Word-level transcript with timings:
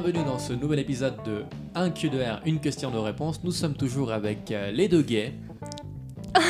bienvenue 0.00 0.24
dans 0.24 0.40
ce 0.40 0.52
nouvel 0.52 0.80
épisode 0.80 1.14
de 1.24 1.44
1 1.76 1.90
Q2R, 1.90 2.40
une 2.46 2.58
question 2.58 2.90
de 2.90 2.98
réponse. 2.98 3.44
Nous 3.44 3.52
sommes 3.52 3.74
toujours 3.74 4.10
avec 4.10 4.50
euh, 4.50 4.72
les 4.72 4.88
deux 4.88 5.02
gays. 5.02 5.34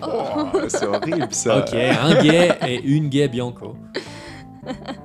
Oh, 0.00 0.60
c'est 0.68 0.86
horrible 0.86 1.26
ça. 1.30 1.58
Ok, 1.58 1.74
un 1.74 2.22
gay 2.22 2.56
et 2.68 2.80
une 2.82 3.08
gay 3.08 3.26
Bianco. 3.26 3.76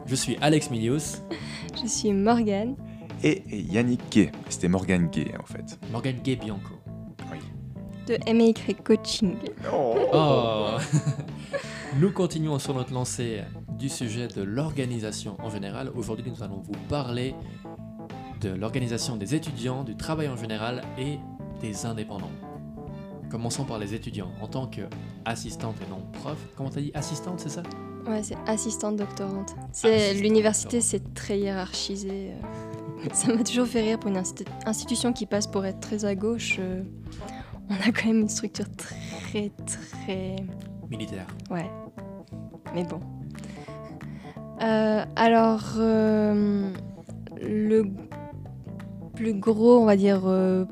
Je 0.05 0.13
suis 0.13 0.37
Alex 0.39 0.69
Milius. 0.69 1.23
Je 1.81 1.87
suis 1.87 2.13
Morgane. 2.13 2.75
Et 3.23 3.43
Yannick 3.49 4.01
Gay. 4.11 4.31
C'était 4.49 4.67
Morgan 4.67 5.09
Gay 5.11 5.31
en 5.41 5.45
fait. 5.45 5.79
Morgan 5.91 6.15
Gay 6.23 6.35
Bianco. 6.35 6.75
De 8.07 8.17
MY 8.31 8.53
Coaching. 8.83 9.35
Oh 9.73 10.77
Nous 11.99 12.11
continuons 12.11 12.59
sur 12.59 12.75
notre 12.75 12.93
lancée 12.93 13.41
du 13.79 13.89
sujet 13.89 14.27
de 14.27 14.41
l'organisation 14.43 15.37
en 15.39 15.49
général. 15.49 15.89
Aujourd'hui, 15.95 16.29
nous 16.29 16.43
allons 16.43 16.61
vous 16.61 16.73
parler 16.89 17.33
de 18.41 18.49
l'organisation 18.49 19.15
des 19.15 19.33
étudiants, 19.35 19.83
du 19.83 19.95
travail 19.95 20.27
en 20.27 20.35
général 20.35 20.81
et 20.97 21.17
des 21.61 21.85
indépendants. 21.85 22.31
Commençons 23.31 23.63
par 23.63 23.79
les 23.79 23.93
étudiants. 23.93 24.31
En 24.41 24.47
tant 24.47 24.67
qu'assistante 24.67 25.75
et 25.85 25.89
non 25.89 26.01
prof, 26.13 26.37
comment 26.55 26.69
t'as 26.69 26.81
dit 26.81 26.91
assistante, 26.93 27.39
c'est 27.39 27.49
ça? 27.49 27.63
Ouais, 28.07 28.21
c'est 28.23 28.37
assistante 28.47 28.97
doctorante. 28.97 29.55
C'est 29.71 30.13
l'université, 30.15 30.81
c'est 30.81 31.13
très 31.13 31.39
hiérarchisé. 31.39 32.31
euh. 32.31 33.07
Ça 33.13 33.33
m'a 33.33 33.43
toujours 33.43 33.67
fait 33.67 33.81
rire 33.81 33.99
pour 33.99 34.09
une 34.09 34.17
insti- 34.17 34.45
institution 34.65 35.13
qui 35.13 35.25
passe 35.25 35.47
pour 35.47 35.65
être 35.65 35.79
très 35.79 36.03
à 36.05 36.15
gauche. 36.15 36.57
euh, 36.59 36.83
On 37.69 37.75
a 37.75 37.91
quand 37.93 38.07
même 38.07 38.21
une 38.21 38.29
structure 38.29 38.65
très 38.75 39.51
très 39.65 40.35
Militaire. 40.89 41.27
Ouais. 41.51 41.69
Mais 42.73 42.83
bon. 42.83 42.99
Euh, 44.61 45.05
alors, 45.15 45.75
euh, 45.77 46.71
le 47.41 47.83
plus 49.15 49.33
gros, 49.33 49.79
on 49.79 49.85
va 49.85 49.95
dire, 49.95 50.21
euh, 50.25 50.65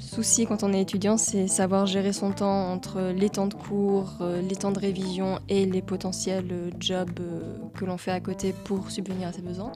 souci 0.00 0.46
quand 0.46 0.62
on 0.62 0.72
est 0.72 0.80
étudiant, 0.80 1.16
c'est 1.16 1.46
savoir 1.46 1.86
gérer 1.86 2.12
son 2.12 2.32
temps 2.32 2.70
entre 2.70 3.12
les 3.14 3.30
temps 3.30 3.46
de 3.46 3.54
cours, 3.54 4.18
les 4.48 4.56
temps 4.56 4.72
de 4.72 4.78
révision 4.78 5.38
et 5.48 5.64
les 5.64 5.80
potentiels 5.80 6.72
jobs 6.78 7.20
que 7.74 7.84
l'on 7.84 7.96
fait 7.96 8.10
à 8.10 8.20
côté 8.20 8.54
pour 8.64 8.90
subvenir 8.90 9.28
à 9.28 9.32
ses 9.32 9.42
besoins. 9.42 9.72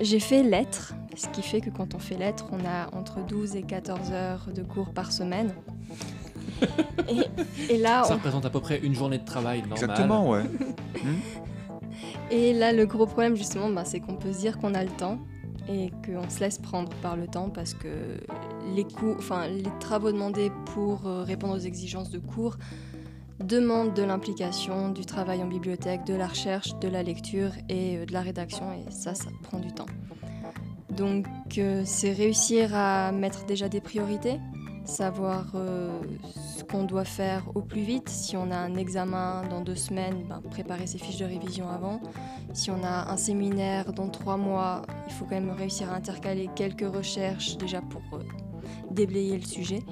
J'ai 0.00 0.20
fait 0.20 0.42
lettres, 0.42 0.94
ce 1.16 1.28
qui 1.28 1.42
fait 1.42 1.60
que 1.60 1.70
quand 1.70 1.94
on 1.94 1.98
fait 1.98 2.16
lettres, 2.16 2.46
on 2.52 2.64
a 2.66 2.94
entre 2.96 3.20
12 3.26 3.56
et 3.56 3.62
14 3.62 4.12
heures 4.12 4.46
de 4.54 4.62
cours 4.62 4.92
par 4.92 5.12
semaine. 5.12 5.52
Et, 7.68 7.72
et 7.74 7.78
là, 7.78 8.04
Ça 8.04 8.12
on- 8.12 8.16
représente 8.16 8.44
à 8.46 8.50
peu 8.50 8.60
près 8.60 8.78
une 8.80 8.94
journée 8.94 9.18
de 9.18 9.24
travail 9.24 9.60
normale. 9.60 9.78
Exactement, 9.78 10.30
ouais. 10.30 10.42
Et 12.30 12.52
là, 12.52 12.72
le 12.72 12.86
gros 12.86 13.06
problème, 13.06 13.36
justement, 13.36 13.68
bah, 13.70 13.84
c'est 13.84 14.00
qu'on 14.00 14.16
peut 14.16 14.32
se 14.32 14.38
dire 14.38 14.58
qu'on 14.58 14.74
a 14.74 14.82
le 14.82 14.90
temps 14.90 15.18
et 15.68 15.90
qu'on 16.04 16.28
se 16.28 16.40
laisse 16.40 16.58
prendre 16.58 16.90
par 17.02 17.16
le 17.16 17.26
temps 17.26 17.50
parce 17.50 17.74
que 17.74 17.88
les, 18.74 18.84
cours, 18.84 19.16
enfin, 19.18 19.46
les 19.48 19.62
travaux 19.80 20.12
demandés 20.12 20.50
pour 20.74 21.06
euh, 21.06 21.22
répondre 21.22 21.54
aux 21.54 21.58
exigences 21.60 22.10
de 22.10 22.18
cours 22.18 22.56
demandent 23.42 23.92
de 23.94 24.02
l'implication, 24.02 24.90
du 24.90 25.04
travail 25.04 25.42
en 25.42 25.46
bibliothèque, 25.46 26.04
de 26.06 26.14
la 26.14 26.26
recherche, 26.26 26.74
de 26.80 26.88
la 26.88 27.02
lecture 27.02 27.50
et 27.68 27.98
euh, 27.98 28.06
de 28.06 28.12
la 28.12 28.22
rédaction. 28.22 28.72
Et 28.72 28.90
ça, 28.90 29.14
ça 29.14 29.28
prend 29.42 29.58
du 29.58 29.72
temps. 29.72 29.86
Donc, 30.90 31.26
euh, 31.58 31.82
c'est 31.84 32.12
réussir 32.12 32.74
à 32.74 33.12
mettre 33.12 33.44
déjà 33.46 33.68
des 33.68 33.80
priorités, 33.80 34.38
savoir 34.86 35.46
euh, 35.54 36.00
ce 36.56 36.64
qu'on 36.64 36.84
doit 36.84 37.04
faire 37.04 37.44
au 37.54 37.60
plus 37.60 37.82
vite. 37.82 38.08
Si 38.08 38.36
on 38.36 38.50
a 38.50 38.56
un 38.56 38.76
examen 38.76 39.44
dans 39.48 39.60
deux 39.60 39.74
semaines, 39.74 40.24
ben, 40.28 40.40
préparer 40.50 40.86
ses 40.86 40.98
fiches 40.98 41.18
de 41.18 41.24
révision 41.24 41.68
avant. 41.68 42.00
Si 42.52 42.70
on 42.70 42.82
a 42.82 43.10
un 43.10 43.16
séminaire 43.16 43.92
dans 43.92 44.08
trois 44.08 44.36
mois, 44.36 44.82
il 45.06 45.12
faut 45.12 45.24
quand 45.24 45.34
même 45.34 45.50
réussir 45.50 45.92
à 45.92 45.96
intercaler 45.96 46.48
quelques 46.54 46.94
recherches 46.94 47.56
déjà 47.56 47.80
pour 47.80 48.02
euh, 48.14 48.22
déblayer 48.90 49.36
le 49.36 49.44
sujet. 49.44 49.82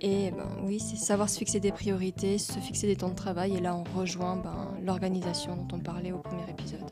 Et 0.00 0.30
ben, 0.30 0.48
oui, 0.64 0.80
c'est 0.80 0.96
savoir 0.96 1.28
se 1.28 1.38
fixer 1.38 1.60
des 1.60 1.72
priorités, 1.72 2.38
se 2.38 2.58
fixer 2.58 2.86
des 2.86 2.96
temps 2.96 3.10
de 3.10 3.14
travail. 3.14 3.56
Et 3.56 3.60
là, 3.60 3.76
on 3.76 3.98
rejoint 3.98 4.36
ben, 4.36 4.68
l'organisation 4.82 5.56
dont 5.56 5.76
on 5.76 5.80
parlait 5.80 6.12
au 6.12 6.18
premier 6.18 6.48
épisode. 6.48 6.84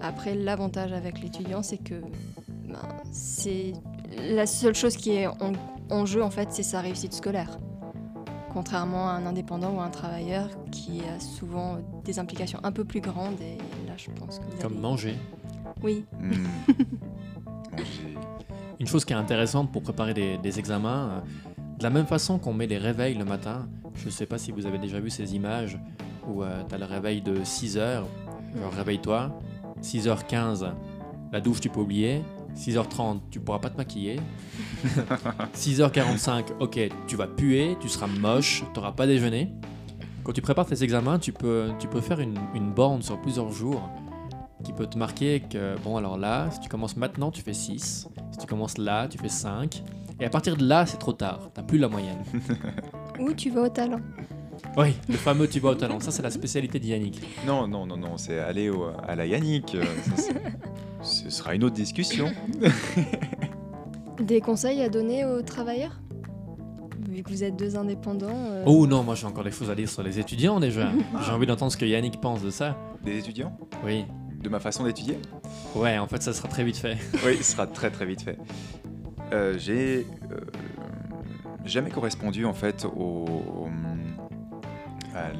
Après, 0.00 0.34
l'avantage 0.34 0.92
avec 0.92 1.20
l'étudiant, 1.20 1.62
c'est 1.62 1.78
que 1.78 2.00
ben, 2.68 2.78
c'est 3.10 3.72
la 4.16 4.46
seule 4.46 4.74
chose 4.74 4.96
qui 4.96 5.12
est 5.12 5.26
en 5.90 6.06
jeu, 6.06 6.22
en 6.22 6.30
fait, 6.30 6.48
c'est 6.52 6.62
sa 6.62 6.80
réussite 6.80 7.12
scolaire. 7.12 7.58
Contrairement 8.52 9.08
à 9.08 9.12
un 9.12 9.26
indépendant 9.26 9.74
ou 9.74 9.80
à 9.80 9.84
un 9.84 9.90
travailleur 9.90 10.48
qui 10.70 11.00
a 11.00 11.18
souvent 11.18 11.78
des 12.04 12.18
implications 12.18 12.60
un 12.62 12.70
peu 12.72 12.84
plus 12.84 13.00
grandes. 13.00 13.40
Et 13.40 13.56
là, 13.88 13.94
je 13.96 14.10
pense 14.12 14.38
que 14.38 14.62
Comme 14.62 14.78
manger. 14.78 15.16
Oui, 15.82 16.04
Hmm. 16.20 16.46
J'ai- 17.78 18.16
Une 18.80 18.86
chose 18.86 19.04
qui 19.04 19.12
est 19.12 19.16
intéressante 19.16 19.72
pour 19.72 19.82
préparer 19.82 20.14
des, 20.14 20.38
des 20.38 20.58
examens, 20.58 21.08
euh, 21.10 21.20
de 21.78 21.82
la 21.82 21.90
même 21.90 22.06
façon 22.06 22.38
qu'on 22.38 22.52
met 22.54 22.66
des 22.66 22.78
réveils 22.78 23.14
le 23.14 23.24
matin, 23.24 23.66
je 23.94 24.06
ne 24.06 24.10
sais 24.10 24.26
pas 24.26 24.38
si 24.38 24.52
vous 24.52 24.66
avez 24.66 24.78
déjà 24.78 25.00
vu 25.00 25.10
ces 25.10 25.34
images 25.34 25.78
où 26.28 26.42
tu 26.68 26.74
as 26.74 26.78
le 26.78 26.84
réveil 26.84 27.20
de 27.22 27.36
6h, 27.44 28.02
genre 28.60 28.72
réveille-toi, 28.76 29.30
6h15, 29.82 30.72
la 31.32 31.40
douche 31.40 31.60
tu 31.60 31.68
peux 31.68 31.80
oublier, 31.80 32.22
6h30 32.56 33.20
tu 33.30 33.40
pourras 33.40 33.58
pas 33.58 33.70
te 33.70 33.76
maquiller, 33.76 34.20
6h45 35.54 36.44
ok 36.60 36.80
tu 37.06 37.16
vas 37.16 37.26
puer, 37.26 37.76
tu 37.80 37.88
seras 37.88 38.06
moche, 38.06 38.64
tu 38.72 38.78
n'auras 38.80 38.92
pas 38.92 39.06
déjeuné. 39.06 39.52
Quand 40.22 40.32
tu 40.32 40.40
prépares 40.40 40.64
tes 40.66 40.82
examens, 40.82 41.18
tu 41.18 41.32
peux, 41.32 41.68
tu 41.78 41.86
peux 41.86 42.00
faire 42.00 42.18
une, 42.20 42.38
une 42.54 42.72
borne 42.72 43.02
sur 43.02 43.20
plusieurs 43.20 43.50
jours 43.52 43.90
qui 44.62 44.72
peut 44.72 44.86
te 44.86 44.96
marquer 44.96 45.40
que, 45.40 45.76
bon, 45.84 45.98
alors 45.98 46.16
là, 46.16 46.48
si 46.50 46.60
tu 46.60 46.70
commences 46.70 46.96
maintenant, 46.96 47.30
tu 47.30 47.42
fais 47.42 47.52
6. 47.52 48.08
Si 48.32 48.38
tu 48.38 48.46
commences 48.46 48.78
là, 48.78 49.06
tu 49.06 49.18
fais 49.18 49.28
5. 49.28 49.82
Et 50.20 50.24
à 50.24 50.30
partir 50.30 50.56
de 50.56 50.64
là, 50.66 50.86
c'est 50.86 50.96
trop 50.96 51.12
tard. 51.12 51.50
T'as 51.52 51.62
plus 51.62 51.76
la 51.76 51.88
moyenne. 51.88 52.22
ou 53.20 53.34
tu 53.34 53.50
vas 53.50 53.64
au 53.64 53.68
talent. 53.68 54.00
Oui, 54.78 54.94
le 55.10 55.16
fameux 55.16 55.46
tu 55.46 55.60
vas 55.60 55.70
au 55.70 55.74
talent. 55.74 56.00
Ça, 56.00 56.10
c'est 56.10 56.22
la 56.22 56.30
spécialité 56.30 56.78
de 56.80 56.86
Yannick. 56.86 57.20
Non, 57.46 57.68
non, 57.68 57.84
non, 57.84 57.98
non, 57.98 58.16
c'est 58.16 58.38
aller 58.38 58.70
au- 58.70 58.86
à 59.06 59.14
la 59.14 59.26
Yannick. 59.26 59.74
euh, 59.74 59.84
ça, 60.16 60.32
Ce 61.04 61.30
sera 61.30 61.54
une 61.54 61.62
autre 61.64 61.74
discussion. 61.76 62.32
Des 64.20 64.40
conseils 64.40 64.80
à 64.82 64.88
donner 64.88 65.24
aux 65.24 65.42
travailleurs? 65.42 66.00
Vu 67.08 67.22
que 67.22 67.30
vous 67.30 67.44
êtes 67.44 67.56
deux 67.56 67.76
indépendants. 67.76 68.26
euh, 68.30 68.64
Oh 68.66 68.86
non, 68.86 69.02
moi 69.02 69.14
j'ai 69.14 69.26
encore 69.26 69.44
des 69.44 69.50
choses 69.50 69.70
à 69.70 69.74
dire 69.74 69.88
sur 69.88 70.02
les 70.02 70.18
étudiants 70.18 70.58
déjà. 70.60 70.88
J'ai 71.24 71.30
envie 71.32 71.46
d'entendre 71.46 71.70
ce 71.70 71.76
que 71.76 71.84
Yannick 71.84 72.20
pense 72.20 72.42
de 72.42 72.50
ça. 72.50 72.76
Des 73.04 73.18
étudiants? 73.18 73.56
Oui. 73.84 74.04
De 74.42 74.48
ma 74.48 74.58
façon 74.60 74.84
d'étudier? 74.84 75.18
Ouais, 75.74 75.96
en 75.98 76.06
fait, 76.06 76.22
ça 76.22 76.32
sera 76.32 76.48
très 76.48 76.64
vite 76.64 76.76
fait. 76.76 76.96
Oui, 77.24 77.36
ce 77.38 77.44
sera 77.52 77.66
très 77.66 77.90
très 77.90 78.04
vite 78.06 78.22
fait. 78.22 78.38
Euh, 79.32 79.56
J'ai 79.58 80.06
euh, 80.32 80.36
jamais 81.64 81.90
correspondu 81.90 82.44
en 82.44 82.52
fait 82.54 82.84
au, 82.84 82.88
au- 83.00 83.68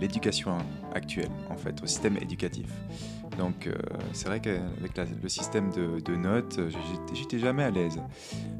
l'éducation 0.00 0.58
actuelle, 0.94 1.30
en 1.50 1.56
fait, 1.56 1.82
au 1.82 1.86
système 1.86 2.16
éducatif. 2.16 2.66
Donc 3.38 3.66
euh, 3.66 3.74
c'est 4.12 4.28
vrai 4.28 4.40
qu'avec 4.40 4.96
le 5.22 5.28
système 5.28 5.70
de, 5.72 6.16
notes, 6.16 6.58
euh, 6.58 6.70
j'étais- 7.14 7.38
jamais 7.38 7.64
à 7.64 7.70
l'aise. 7.70 8.00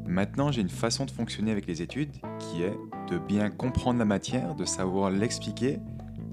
Maintenant, 0.06 0.50
j'ai 0.50 0.60
une 0.60 0.68
façon 0.68 1.04
de 1.04 1.10
fonctionner 1.10 1.52
avec 1.52 1.66
les 1.66 1.80
études 1.80 2.10
qui 2.40 2.62
est 2.62 2.76
de 3.08 3.18
bien 3.18 3.50
comprendre 3.50 3.98
la 3.98 4.04
matière, 4.04 4.54
de 4.54 4.64
savoir 4.64 5.10
l'expliquer, 5.10 5.78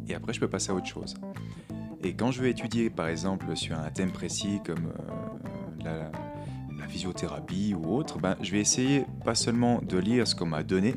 et 0.08 0.16
après 0.16 0.34
je 0.34 0.40
peux 0.40 0.48
passer 0.48 0.72
à 0.72 0.74
autre 0.74 0.88
chose. 0.88 1.14
Et 2.04 2.16
quand 2.16 2.32
je 2.32 2.42
veux 2.42 2.48
étudier, 2.48 2.90
par 2.90 3.08
exemple, 3.08 3.56
sur 3.56 3.78
un 3.78 3.90
thème 3.92 4.12
précis 4.12 4.60
comme 4.66 4.92
euh, 5.86 6.10
la 6.80 6.88
physiothérapie 6.88 7.76
ou 7.76 7.96
autre, 7.96 8.18
ben, 8.18 8.36
je 8.42 8.52
vais 8.52 8.60
essayer 8.60 9.06
pas 9.24 9.36
seulement 9.36 9.82
de 9.88 10.00
lire 10.00 10.28
ce 10.28 10.36
qu'on 10.36 10.48
m'a 10.48 10.64
donné, 10.64 10.96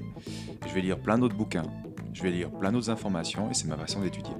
je 0.66 0.72
vais 0.72 0.80
lire 0.80 0.98
plein 0.98 1.18
d'autres 1.18 1.36
bouquins, 1.36 1.66
je 2.14 2.22
vais 2.22 2.30
lire 2.30 2.50
plein 2.50 2.72
d'autres 2.72 2.90
informations, 2.90 3.50
et 3.50 3.54
c'est 3.54 3.68
ma 3.68 3.76
façon 3.76 4.00
d'étudier, 4.00 4.34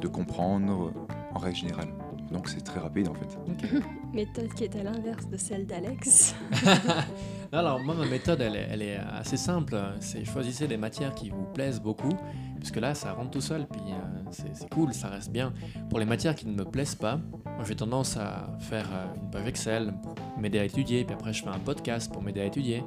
de 0.00 0.06
comprendre 0.06 0.92
en 1.34 1.38
règle 1.38 1.56
générale. 1.56 1.88
Donc 2.30 2.48
c'est 2.48 2.60
très 2.60 2.80
rapide 2.80 3.08
en 3.08 3.14
fait. 3.14 3.82
Méthode 4.12 4.52
qui 4.54 4.64
est 4.64 4.76
à 4.76 4.82
l'inverse 4.82 5.28
de 5.28 5.36
celle 5.36 5.66
d'Alex. 5.66 6.34
Alors, 7.52 7.80
moi, 7.80 7.94
ma 7.94 8.06
méthode, 8.06 8.40
elle 8.40 8.56
est, 8.56 8.68
elle 8.70 8.82
est 8.82 8.96
assez 8.96 9.36
simple. 9.36 9.76
C'est 10.00 10.24
choisissez 10.24 10.66
des 10.66 10.76
matières 10.76 11.14
qui 11.14 11.30
vous 11.30 11.44
plaisent 11.54 11.80
beaucoup, 11.80 12.12
puisque 12.58 12.76
là, 12.76 12.94
ça 12.94 13.12
rentre 13.12 13.30
tout 13.30 13.40
seul, 13.40 13.66
puis 13.66 13.80
euh, 13.90 14.22
c'est 14.30 14.54
c'est 14.54 14.68
cool, 14.70 14.92
ça 14.92 15.08
reste 15.08 15.30
bien. 15.30 15.52
Pour 15.88 15.98
les 15.98 16.04
matières 16.04 16.34
qui 16.34 16.46
ne 16.46 16.52
me 16.52 16.64
plaisent 16.64 16.94
pas, 16.96 17.18
moi, 17.44 17.64
j'ai 17.66 17.76
tendance 17.76 18.16
à 18.16 18.56
faire 18.58 18.88
euh, 18.92 19.06
une 19.22 19.30
page 19.30 19.46
Excel 19.46 19.94
pour 20.02 20.14
m'aider 20.38 20.58
à 20.58 20.64
étudier, 20.64 21.04
puis 21.04 21.14
après, 21.14 21.32
je 21.32 21.42
fais 21.42 21.50
un 21.50 21.58
podcast 21.58 22.12
pour 22.12 22.22
m'aider 22.22 22.40
à 22.40 22.44
étudier. 22.46 22.82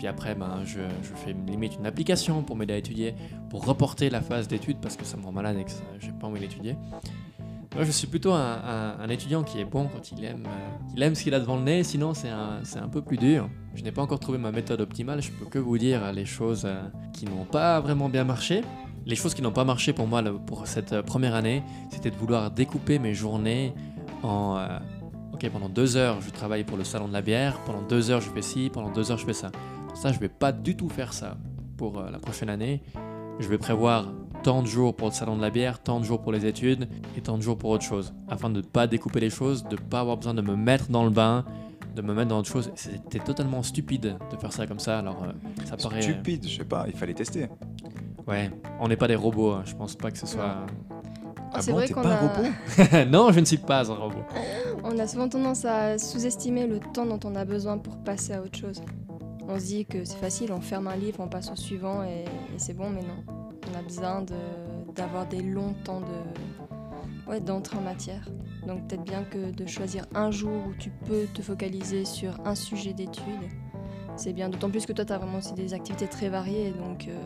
Puis 0.00 0.06
après, 0.06 0.34
ben, 0.34 0.62
je, 0.64 0.80
je 1.02 1.14
fais 1.14 1.36
limite 1.46 1.74
une 1.78 1.84
application 1.84 2.42
pour 2.42 2.56
m'aider 2.56 2.72
à 2.72 2.78
étudier, 2.78 3.14
pour 3.50 3.66
reporter 3.66 4.08
la 4.08 4.22
phase 4.22 4.48
d'études, 4.48 4.78
parce 4.80 4.96
que 4.96 5.04
ça 5.04 5.18
me 5.18 5.22
rend 5.22 5.30
malade 5.30 5.58
et 5.58 5.64
que 5.64 5.70
j'ai 5.98 6.10
pas 6.12 6.26
envie 6.26 6.40
d'étudier. 6.40 6.74
Moi, 7.74 7.84
je 7.84 7.90
suis 7.90 8.06
plutôt 8.06 8.32
un, 8.32 9.08
étudiant 9.10 9.42
qui 9.42 9.60
est 9.60 9.66
bon 9.66 9.88
quand 9.92 10.10
il 10.12 10.24
aime, 10.24 10.46
euh, 10.46 10.94
il 10.96 11.02
aime 11.02 11.14
ce 11.14 11.22
qu'il 11.22 11.34
a 11.34 11.38
devant 11.38 11.56
le 11.56 11.64
nez, 11.64 11.84
sinon 11.84 12.14
c'est 12.14 12.30
un, 12.30 12.62
un 12.82 12.88
peu 12.88 13.02
plus 13.02 13.18
dur. 13.18 13.50
Je 13.74 13.82
n'ai 13.82 13.92
pas 13.92 14.00
encore 14.00 14.20
trouvé 14.20 14.38
ma 14.38 14.50
méthode 14.50 14.80
optimale, 14.80 15.20
je 15.20 15.30
peux 15.32 15.44
que 15.44 15.58
vous 15.58 15.76
dire 15.76 16.10
les 16.14 16.24
choses 16.24 16.62
euh, 16.64 16.80
qui 17.12 17.26
n'ont 17.26 17.44
pas 17.44 17.78
vraiment 17.80 18.08
bien 18.08 18.24
marché. 18.24 18.62
Les 19.04 19.16
choses 19.16 19.34
qui 19.34 19.42
n'ont 19.42 19.52
pas 19.52 19.64
marché 19.66 19.92
pour 19.92 20.06
moi 20.06 20.22
pour 20.46 20.66
cette 20.66 20.94
euh, 20.94 21.02
première 21.02 21.34
année, 21.34 21.62
c'était 21.90 22.10
de 22.10 22.16
vouloir 22.16 22.50
découper 22.50 22.98
mes 22.98 23.12
journées 23.12 23.74
en 24.22 24.66
ok, 25.34 25.50
pendant 25.50 25.68
deux 25.68 25.98
heures, 25.98 26.22
je 26.22 26.30
travaille 26.30 26.64
pour 26.64 26.78
le 26.78 26.84
salon 26.84 27.08
de 27.08 27.12
la 27.12 27.22
bière, 27.22 27.58
pendant 27.66 27.82
deux 27.82 28.10
heures, 28.10 28.22
je 28.22 28.30
fais 28.30 28.42
ci, 28.42 28.70
pendant 28.72 28.90
deux 28.90 29.10
heures, 29.10 29.18
je 29.18 29.26
fais 29.26 29.34
ça. 29.34 29.50
Ça, 29.94 30.12
je 30.12 30.18
vais 30.18 30.28
pas 30.28 30.52
du 30.52 30.76
tout 30.76 30.88
faire 30.88 31.12
ça 31.12 31.36
pour 31.76 31.98
euh, 31.98 32.10
la 32.10 32.18
prochaine 32.18 32.48
année. 32.50 32.82
Je 33.38 33.48
vais 33.48 33.58
prévoir 33.58 34.12
tant 34.42 34.62
de 34.62 34.66
jours 34.66 34.94
pour 34.94 35.08
le 35.08 35.12
salon 35.14 35.36
de 35.36 35.42
la 35.42 35.50
bière, 35.50 35.82
tant 35.82 36.00
de 36.00 36.04
jours 36.04 36.20
pour 36.20 36.32
les 36.32 36.46
études 36.46 36.88
et 37.16 37.20
tant 37.20 37.36
de 37.36 37.42
jours 37.42 37.58
pour 37.58 37.70
autre 37.70 37.84
chose, 37.84 38.12
afin 38.28 38.48
de 38.50 38.56
ne 38.56 38.62
pas 38.62 38.86
découper 38.86 39.20
les 39.20 39.30
choses, 39.30 39.64
de 39.64 39.76
ne 39.76 39.80
pas 39.80 40.00
avoir 40.00 40.16
besoin 40.16 40.34
de 40.34 40.42
me 40.42 40.56
mettre 40.56 40.88
dans 40.90 41.04
le 41.04 41.10
bain, 41.10 41.44
de 41.94 42.02
me 42.02 42.14
mettre 42.14 42.28
dans 42.28 42.38
autre 42.38 42.48
chose. 42.50 42.70
C'était 42.74 43.18
totalement 43.18 43.62
stupide 43.62 44.16
de 44.30 44.36
faire 44.36 44.52
ça 44.52 44.66
comme 44.66 44.78
ça. 44.78 44.98
Alors, 44.98 45.22
euh, 45.24 45.32
ça 45.66 45.76
paraît. 45.76 46.02
Stupide, 46.02 46.46
je 46.48 46.58
sais 46.58 46.64
pas, 46.64 46.84
il 46.86 46.94
fallait 46.94 47.14
tester. 47.14 47.48
Ouais, 48.26 48.50
on 48.78 48.88
n'est 48.88 48.96
pas 48.96 49.08
des 49.08 49.16
robots. 49.16 49.52
hein. 49.52 49.62
Je 49.66 49.74
pense 49.74 49.94
pas 49.96 50.10
que 50.10 50.18
ce 50.18 50.26
soit. 50.26 50.66
Ah 51.52 51.60
c'est 51.60 51.72
bon, 51.72 51.78
vrai 51.78 51.88
qu'on 51.88 52.02
pas 52.02 52.08
un 52.10 52.12
a, 52.12 52.20
robot 52.28 52.48
non, 53.10 53.32
je 53.32 53.40
ne 53.40 53.44
suis 53.44 53.56
pas 53.58 53.90
un 53.90 53.94
robot. 53.94 54.22
on 54.84 54.96
a 55.00 55.06
souvent 55.08 55.28
tendance 55.28 55.64
à 55.64 55.98
sous-estimer 55.98 56.68
le 56.68 56.78
temps 56.78 57.04
dont 57.04 57.18
on 57.24 57.34
a 57.34 57.44
besoin 57.44 57.76
pour 57.76 57.96
passer 58.04 58.34
à 58.34 58.40
autre 58.40 58.56
chose. 58.56 58.80
On 59.48 59.58
se 59.58 59.64
dit 59.66 59.86
que 59.86 60.04
c'est 60.04 60.18
facile, 60.18 60.52
on 60.52 60.60
ferme 60.60 60.86
un 60.88 60.96
livre, 60.96 61.18
on 61.20 61.28
passe 61.28 61.50
au 61.50 61.56
suivant 61.56 62.02
et, 62.04 62.24
et 62.54 62.58
c'est 62.58 62.74
bon, 62.74 62.90
mais 62.90 63.02
non. 63.02 63.24
On 63.72 63.78
a 63.78 63.82
besoin 63.82 64.22
de- 64.22 64.34
d'avoir 64.94 65.26
des 65.26 65.42
longs 65.42 65.74
temps 65.84 66.00
de, 66.00 67.30
ouais, 67.30 67.40
d'entrée 67.40 67.78
en 67.78 67.82
matière. 67.82 68.28
Donc 68.66 68.86
peut-être 68.88 69.04
bien 69.04 69.24
que 69.24 69.50
de 69.52 69.66
choisir 69.66 70.04
un 70.14 70.30
jour 70.30 70.66
où 70.68 70.74
tu 70.78 70.90
peux 71.06 71.26
te 71.32 71.40
focaliser 71.42 72.04
sur 72.04 72.38
un 72.44 72.54
sujet 72.54 72.92
d'étude, 72.92 73.24
c'est 74.16 74.32
bien. 74.32 74.48
D'autant 74.50 74.70
plus 74.70 74.84
que 74.86 74.92
toi, 74.92 75.04
tu 75.04 75.12
as 75.12 75.18
vraiment 75.18 75.38
aussi 75.38 75.54
des 75.54 75.72
activités 75.72 76.06
très 76.06 76.28
variées. 76.28 76.72
Donc 76.72 77.08
euh, 77.08 77.16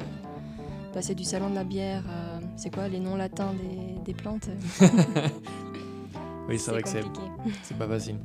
passer 0.93 1.15
du 1.15 1.25
salon 1.25 1.51
de 1.51 1.55
la 1.57 1.65
bière 1.65 2.05
à, 2.09 2.39
c'est 2.57 2.73
quoi, 2.73 2.87
les 2.89 3.01
noms 3.01 3.17
latins 3.17 3.53
des, 3.55 4.01
des 4.05 4.15
plantes? 4.15 4.49
Oui, 6.49 6.59
c'est 6.59 6.71
vrai 6.73 6.83
que 6.83 6.89
c'est 6.91 7.79
pas 7.79 7.89
facile. 7.89 8.17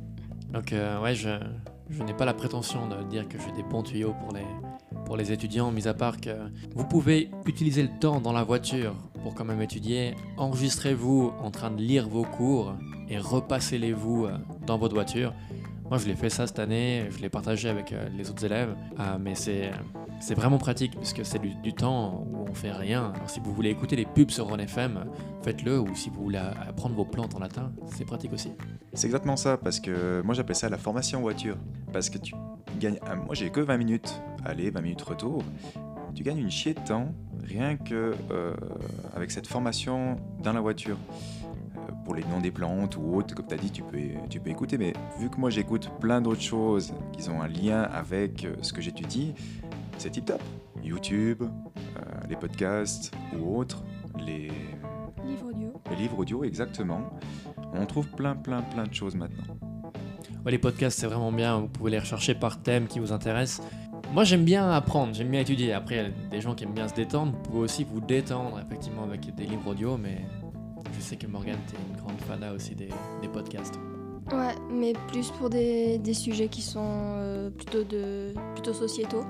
Donc, 0.52 0.72
euh, 0.74 1.00
ouais, 1.00 1.14
je, 1.14 1.30
je 1.90 2.02
n'ai 2.02 2.14
pas 2.14 2.24
la 2.24 2.34
prétention 2.34 2.88
de 2.88 3.02
dire 3.08 3.28
que 3.28 3.38
j'ai 3.38 3.52
des 3.52 3.62
bons 3.62 3.82
tuyaux 3.82 4.14
pour 4.20 4.32
les, 4.32 4.46
pour 5.04 5.16
les 5.16 5.32
étudiants, 5.32 5.70
mis 5.72 5.88
à 5.88 5.94
part 5.94 6.20
que 6.20 6.30
vous 6.74 6.84
pouvez 6.84 7.30
utiliser 7.46 7.82
le 7.82 7.90
temps 8.00 8.20
dans 8.20 8.32
la 8.32 8.44
voiture 8.44 8.94
pour 9.22 9.34
quand 9.34 9.44
même 9.44 9.60
étudier. 9.60 10.14
Enregistrez-vous 10.36 11.32
en 11.42 11.50
train 11.50 11.70
de 11.70 11.82
lire 11.82 12.08
vos 12.08 12.24
cours 12.24 12.74
et 13.08 13.18
repassez-les-vous 13.18 14.26
euh, 14.26 14.36
dans 14.66 14.78
votre 14.78 14.94
voiture. 14.94 15.34
Moi, 15.88 15.98
je 15.98 16.06
l'ai 16.06 16.14
fait 16.14 16.30
ça 16.30 16.46
cette 16.46 16.60
année, 16.60 17.06
je 17.10 17.18
l'ai 17.18 17.28
partagé 17.28 17.68
avec 17.68 17.92
euh, 17.92 18.08
les 18.16 18.30
autres 18.30 18.44
élèves, 18.44 18.76
Ah, 18.96 19.18
mais 19.20 19.34
c'est 19.34 19.72
c'est 20.20 20.34
vraiment 20.34 20.58
pratique 20.58 20.96
puisque 20.96 21.24
c'est 21.24 21.40
du, 21.40 21.72
temps 21.72 22.24
où 22.30 22.44
on 22.48 22.54
fait 22.54 22.72
rien. 22.72 23.12
Alors, 23.14 23.28
si 23.30 23.40
vous 23.40 23.52
voulez 23.52 23.70
écouter 23.70 23.96
les 23.96 24.04
pubs 24.04 24.30
sur 24.30 24.46
RonFM, 24.46 25.06
faites-le, 25.42 25.80
ou 25.80 25.94
si 25.96 26.10
vous 26.10 26.22
voulez 26.22 26.38
apprendre 26.38 26.94
vos 26.94 27.04
plantes 27.04 27.34
en 27.34 27.38
latin, 27.38 27.72
c'est 27.86 28.04
pratique 28.04 28.32
aussi. 28.32 28.52
C'est 28.92 29.06
exactement 29.06 29.36
ça, 29.36 29.56
parce 29.56 29.80
que 29.80 30.20
moi 30.22 30.34
j'appelle 30.34 30.56
ça 30.56 30.68
la 30.68 30.78
formation 30.78 31.20
voiture. 31.20 31.56
Parce 31.92 32.10
que 32.10 32.18
tu 32.18 32.34
gagnes. 32.78 32.98
ah, 33.06 33.16
Moi 33.16 33.34
j'ai 33.34 33.50
que 33.50 33.60
20 33.60 33.76
minutes 33.78 34.22
aller, 34.44 34.70
20 34.70 34.80
minutes 34.80 35.02
retour. 35.02 35.42
Tu 36.14 36.22
gagnes 36.22 36.38
une 36.38 36.50
chier 36.50 36.74
de 36.74 36.80
temps 36.80 37.12
rien 37.50 37.76
que 37.76 38.14
euh, 38.30 38.54
avec 39.14 39.30
cette 39.30 39.46
formation 39.46 40.16
dans 40.42 40.52
la 40.52 40.60
voiture. 40.60 40.96
Euh, 41.76 41.92
Pour 42.04 42.14
les 42.14 42.24
noms 42.24 42.40
des 42.40 42.50
plantes 42.50 42.96
ou 42.96 43.14
autres, 43.16 43.34
comme 43.34 43.46
tu 43.46 43.54
as 43.54 43.58
dit, 43.58 43.70
tu 43.70 43.82
peux, 43.82 43.98
tu 44.28 44.40
peux 44.40 44.50
écouter. 44.50 44.78
Mais 44.78 44.92
vu 45.18 45.30
que 45.30 45.36
moi 45.36 45.50
j'écoute 45.50 45.90
plein 46.00 46.20
d'autres 46.20 46.42
choses 46.42 46.92
qui 47.12 47.28
ont 47.30 47.40
un 47.42 47.48
lien 47.48 47.82
avec 47.82 48.44
euh, 48.44 48.54
ce 48.62 48.72
que 48.72 48.80
j'étudie, 48.80 49.34
c'est 50.00 50.10
tip 50.10 50.24
top. 50.24 50.40
YouTube, 50.82 51.42
euh, 51.42 52.00
les 52.28 52.36
podcasts 52.36 53.12
ou 53.38 53.58
autres, 53.58 53.84
les, 54.18 54.50
Livre 55.26 55.48
audio. 55.48 55.72
les 55.90 55.96
livres 55.96 56.18
audio 56.18 56.44
exactement. 56.44 57.02
On 57.74 57.84
trouve 57.84 58.08
plein, 58.08 58.34
plein, 58.34 58.62
plein 58.62 58.84
de 58.84 58.94
choses 58.94 59.14
maintenant. 59.14 59.58
Ouais, 60.44 60.52
les 60.52 60.58
podcasts, 60.58 60.98
c'est 60.98 61.06
vraiment 61.06 61.32
bien. 61.32 61.58
Vous 61.58 61.68
pouvez 61.68 61.90
les 61.90 61.98
rechercher 61.98 62.34
par 62.34 62.62
thème 62.62 62.86
qui 62.86 62.98
vous 62.98 63.12
intéresse. 63.12 63.60
Moi, 64.14 64.24
j'aime 64.24 64.44
bien 64.44 64.70
apprendre, 64.70 65.12
j'aime 65.12 65.28
bien 65.28 65.40
étudier. 65.42 65.74
Après, 65.74 65.96
il 65.96 66.02
y 66.02 66.06
a 66.06 66.30
des 66.30 66.40
gens 66.40 66.54
qui 66.54 66.64
aiment 66.64 66.72
bien 66.72 66.88
se 66.88 66.94
détendre. 66.94 67.32
Vous 67.32 67.50
pouvez 67.50 67.60
aussi 67.60 67.84
vous 67.84 68.00
détendre, 68.00 68.58
effectivement, 68.58 69.04
avec 69.04 69.34
des 69.34 69.44
livres 69.44 69.68
audio. 69.70 69.98
Mais 69.98 70.22
je 70.96 71.00
sais 71.00 71.16
que 71.16 71.26
Morgane, 71.26 71.58
tu 71.68 71.76
es 71.76 71.78
une 71.90 72.02
grande 72.02 72.18
fana 72.22 72.54
aussi 72.54 72.74
des, 72.74 72.88
des 73.20 73.28
podcasts. 73.28 73.74
Ouais, 74.32 74.54
mais 74.72 74.94
plus 75.08 75.30
pour 75.32 75.50
des, 75.50 75.98
des 75.98 76.14
sujets 76.14 76.48
qui 76.48 76.62
sont 76.62 76.80
euh, 76.84 77.50
plutôt, 77.50 77.84
de, 77.84 78.32
plutôt 78.54 78.72
sociétaux. 78.72 79.24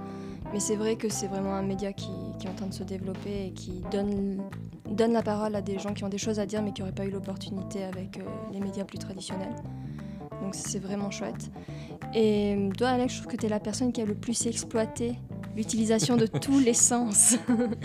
Mais 0.52 0.60
c'est 0.60 0.76
vrai 0.76 0.96
que 0.96 1.08
c'est 1.08 1.28
vraiment 1.28 1.54
un 1.54 1.62
média 1.62 1.92
qui, 1.92 2.10
qui 2.38 2.46
est 2.46 2.50
en 2.50 2.54
train 2.54 2.66
de 2.66 2.74
se 2.74 2.82
développer 2.82 3.46
et 3.46 3.52
qui 3.52 3.82
donne, 3.90 4.42
donne 4.90 5.12
la 5.12 5.22
parole 5.22 5.54
à 5.54 5.62
des 5.62 5.78
gens 5.78 5.94
qui 5.94 6.02
ont 6.04 6.08
des 6.08 6.18
choses 6.18 6.40
à 6.40 6.46
dire 6.46 6.62
mais 6.62 6.72
qui 6.72 6.82
n'auraient 6.82 6.94
pas 6.94 7.04
eu 7.04 7.10
l'opportunité 7.10 7.84
avec 7.84 8.18
euh, 8.18 8.22
les 8.52 8.60
médias 8.60 8.84
plus 8.84 8.98
traditionnels. 8.98 9.54
Donc 10.42 10.54
c'est 10.54 10.80
vraiment 10.80 11.10
chouette. 11.10 11.50
Et 12.14 12.56
euh, 12.56 12.70
toi, 12.76 12.88
Alex, 12.88 13.14
je 13.14 13.20
trouve 13.20 13.32
que 13.32 13.36
tu 13.36 13.46
es 13.46 13.48
la 13.48 13.60
personne 13.60 13.92
qui 13.92 14.00
a 14.00 14.04
le 14.04 14.14
plus 14.14 14.46
exploité 14.46 15.14
l'utilisation 15.56 16.16
de 16.16 16.26
tous 16.26 16.58
les 16.58 16.74
sens 16.74 17.36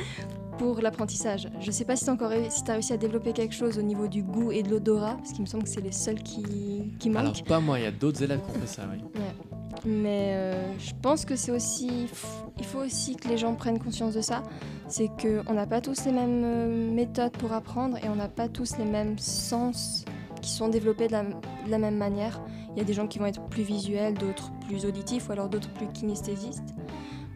pour 0.58 0.82
l'apprentissage. 0.82 1.50
Je 1.60 1.72
sais 1.72 1.86
pas 1.86 1.96
si 1.96 2.06
tu 2.06 2.12
as, 2.12 2.28
réussi 2.74 2.94
à 2.94 2.98
développer 2.98 3.34
quelque 3.34 3.54
chose 3.54 3.78
au 3.78 3.82
niveau 3.82 4.08
du 4.08 4.24
goût 4.24 4.52
et 4.52 4.64
de 4.64 4.70
l'odorat, 4.70 5.16
parce 5.18 5.32
qu'il 5.32 5.42
me 5.42 5.48
semble 5.48 5.64
que 5.64 5.70
c'est 5.70 5.82
les 5.82 5.92
seuls 5.92 6.22
qui, 6.24 6.94
qui 7.00 7.10
manquent. 7.10 7.22
Alors, 7.22 7.44
pas 7.44 7.60
moi, 7.60 7.80
il 7.80 7.84
y 7.84 7.88
a 7.88 7.92
d'autres 7.92 8.24
élèves 8.24 8.40
qui 8.42 8.58
ont 8.58 8.62
fait 8.62 8.68
ça, 8.68 8.84
oui. 8.92 9.04
Mais 9.86 10.34
euh, 10.34 10.80
je 10.80 10.92
pense 11.02 11.26
que 11.26 11.36
c'est 11.36 11.52
aussi. 11.52 12.08
Il 12.58 12.66
faut 12.66 12.80
aussi 12.80 13.16
que 13.16 13.28
les 13.28 13.38
gens 13.38 13.54
prennent 13.54 13.80
conscience 13.80 14.14
de 14.16 14.22
ça. 14.22 14.42
C'est 14.88 15.10
qu'on 15.10 15.54
n'a 15.54 15.68
pas 15.68 15.82
tous 15.82 16.06
les 16.06 16.12
mêmes 16.12 16.44
euh, 16.44 16.92
méthodes 16.92 17.34
pour 17.34 17.54
apprendre 17.54 17.98
et 18.04 18.10
on 18.10 18.16
n'a 18.16 18.28
pas 18.28 18.48
tous 18.48 18.78
les 18.78 18.86
mêmes 18.86 19.18
sens 19.20 20.06
qui 20.42 20.52
sont 20.52 20.68
développés 20.68 21.08
de 21.08 21.14
la, 21.68 21.78
même 21.78 21.98
manière. 21.98 22.42
Il 22.72 22.78
y 22.78 22.82
a 22.82 22.84
des 22.84 22.94
gens 22.94 23.08
qui 23.08 23.20
vont 23.20 23.26
être 23.26 23.44
plus 23.48 23.64
visuels, 23.64 24.16
d'autres 24.16 24.52
plus 24.68 24.86
auditifs 24.86 25.30
ou 25.30 25.32
alors 25.32 25.50
d'autres 25.50 25.72
plus 25.74 25.88
kinesthésistes. 25.88 26.76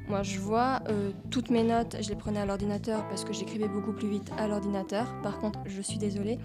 Moi, 0.08 0.24
je 0.24 0.40
vois 0.40 0.82
euh, 0.90 1.12
toutes 1.30 1.52
mes 1.52 1.64
notes, 1.64 1.98
je 2.02 2.10
les 2.10 2.16
prenais 2.16 2.40
à 2.40 2.46
l'ordinateur 2.46 3.08
parce 3.10 3.24
que 3.24 3.34
j'écrivais 3.34 3.68
beaucoup 3.68 3.94
plus 3.94 4.10
vite 4.10 4.32
à 4.38 4.48
l'ordinateur. 4.48 5.06
Par 5.22 5.40
contre, 5.40 5.60
je 5.66 5.82
suis 5.82 6.00
désolée, 6.00 6.40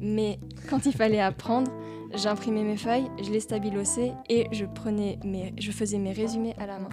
mais 0.00 0.38
quand 0.70 0.86
il 0.86 0.92
fallait 0.92 1.20
apprendre, 1.20 1.70
j'imprimais 2.14 2.62
mes 2.62 2.76
feuilles, 2.76 3.08
je 3.22 3.30
les 3.30 3.40
stabilossais 3.40 4.12
et 4.28 4.46
je 4.52 4.64
prenais 4.64 5.18
mes, 5.24 5.52
je 5.58 5.70
faisais 5.72 5.98
mes 5.98 6.12
résumés 6.12 6.54
à 6.58 6.66
la 6.66 6.78
main. 6.78 6.88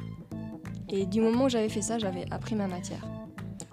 Et 0.90 1.06
du 1.06 1.22
moment 1.22 1.46
où 1.46 1.50
j'avais 1.50 1.70
fait 1.70 1.82
ça, 1.82 1.98
j'avais 2.00 2.26
appris 2.32 2.56
ma 2.56 2.68
matière. 2.68 3.06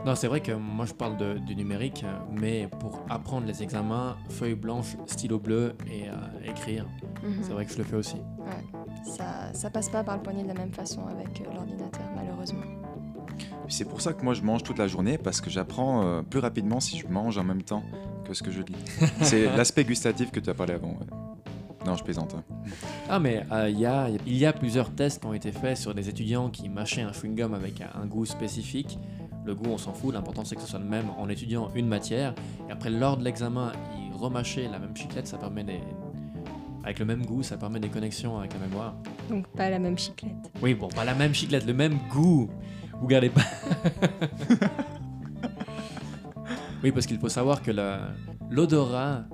Non, 0.07 0.15
c'est 0.15 0.29
vrai 0.29 0.41
que 0.41 0.53
moi 0.53 0.85
je 0.87 0.93
parle 0.95 1.17
de- 1.17 1.39
du 1.39 1.57
numérique, 1.57 2.05
mais 2.31 2.69
pour 2.79 3.01
apprendre 3.11 3.47
les 3.47 3.63
examens, 3.65 4.17
feuille 4.29 4.55
blanche, 4.55 4.97
stylo 5.07 5.39
bleu 5.41 5.75
et 5.91 6.09
euh, 6.09 6.13
écrire, 6.51 6.87
Mhm. 7.25 7.43
c'est 7.43 7.53
vrai 7.53 7.65
que 7.67 7.73
je 7.73 7.79
le 7.79 7.85
fais 7.85 7.97
aussi. 7.97 8.17
Ça, 9.05 9.53
ça 9.55 9.71
passe 9.71 9.89
pas 9.89 10.05
par 10.05 10.17
le 10.17 10.23
poignet 10.23 10.43
de 10.43 10.49
la 10.49 10.55
même 10.55 10.73
façon 10.73 11.07
avec 11.07 11.41
euh, 11.41 11.53
l'ordinateur, 11.55 12.05
malheureusement. 12.15 12.61
C'est 13.69 13.85
pour 13.85 14.01
ça 14.01 14.13
que 14.15 14.25
moi 14.25 14.35
je 14.35 14.43
mange 14.43 14.63
toute 14.63 14.79
la 14.79 14.89
journée 14.89 15.19
parce 15.19 15.41
que 15.41 15.51
j'apprends 15.51 16.03
euh, 16.05 16.23
plus 16.23 16.41
rapidement 16.41 16.81
si 16.81 16.99
je 16.99 17.07
mange 17.07 17.37
en 17.39 17.45
même 17.45 17.63
temps 17.63 17.83
que 18.27 18.35
ce 18.35 18.43
que 18.43 18.51
je 18.51 18.63
lis. 18.63 18.75
C'est 19.23 19.45
l'aspect 19.57 19.85
gustatif 19.85 20.31
que 20.31 20.41
tu 20.41 20.49
as 20.51 20.55
parlé 20.55 20.75
avant. 20.75 20.89
ouais. 20.89 21.07
Non, 21.87 21.95
je 21.95 22.03
plaisante. 22.03 22.35
hein. 22.37 22.43
Ah 23.09 23.19
mais 23.21 23.45
euh, 23.53 23.71
il 23.71 23.79
y, 23.79 23.87
a, 23.87 24.09
il 24.27 24.37
y 24.37 24.45
a 24.47 24.53
plusieurs 24.53 24.91
tests 24.95 25.21
qui 25.21 25.27
ont 25.27 25.33
été 25.35 25.53
faits 25.53 25.77
sur 25.77 25.95
des 25.95 26.09
étudiants 26.09 26.51
qui 26.51 26.69
mâchaient 26.69 27.03
un 27.03 27.13
chewing-gum 27.13 27.55
avec 27.55 27.81
un, 27.81 28.01
un 28.03 28.07
goût 28.07 28.27
spécifique. 28.27 28.99
Le 29.45 29.55
goût 29.55 29.71
on 29.71 29.79
s'en 29.79 29.93
fout, 29.95 30.13
l'important 30.13 30.45
c'est 30.45 30.57
que 30.57 30.61
ce 30.63 30.67
soit 30.69 30.79
le 30.81 30.85
même 30.85 31.07
en 31.19 31.29
étudiant 31.29 31.71
une 31.75 31.87
matière. 31.89 32.35
Et 32.69 32.73
après 32.73 32.91
lors 32.91 33.17
de 33.17 33.25
l'examen, 33.25 33.73
ils 33.97 34.15
remâchaient 34.15 34.69
la 34.69 34.79
même 34.79 34.95
chiclette, 34.97 35.27
ça 35.29 35.39
permet 35.39 35.65
des... 35.65 35.81
Avec 36.85 36.99
le 37.01 37.05
même 37.05 37.25
goût, 37.25 37.43
ça 37.43 37.57
permet 37.57 37.81
des 37.81 37.89
connexions 37.89 38.39
avec 38.39 38.53
la 38.55 38.61
mémoire. 38.67 38.95
Donc 39.31 39.47
pas 39.49 39.69
la 39.71 39.79
même 39.79 39.97
chiclette. 39.99 40.33
Oui 40.63 40.75
bon, 40.75 40.89
pas 40.89 41.05
la 41.05 41.15
même 41.15 41.35
chiclette, 41.35 41.67
le 41.67 41.75
même 41.75 41.99
goût. 42.11 42.49
Vous 43.01 43.07
gardez 43.07 43.31
pas... 43.31 43.43
oui 46.83 46.93
parce 46.93 47.07
qu'il 47.07 47.19
faut 47.19 47.29
savoir 47.29 47.63
que 47.63 47.71
l'odorat 48.51 49.25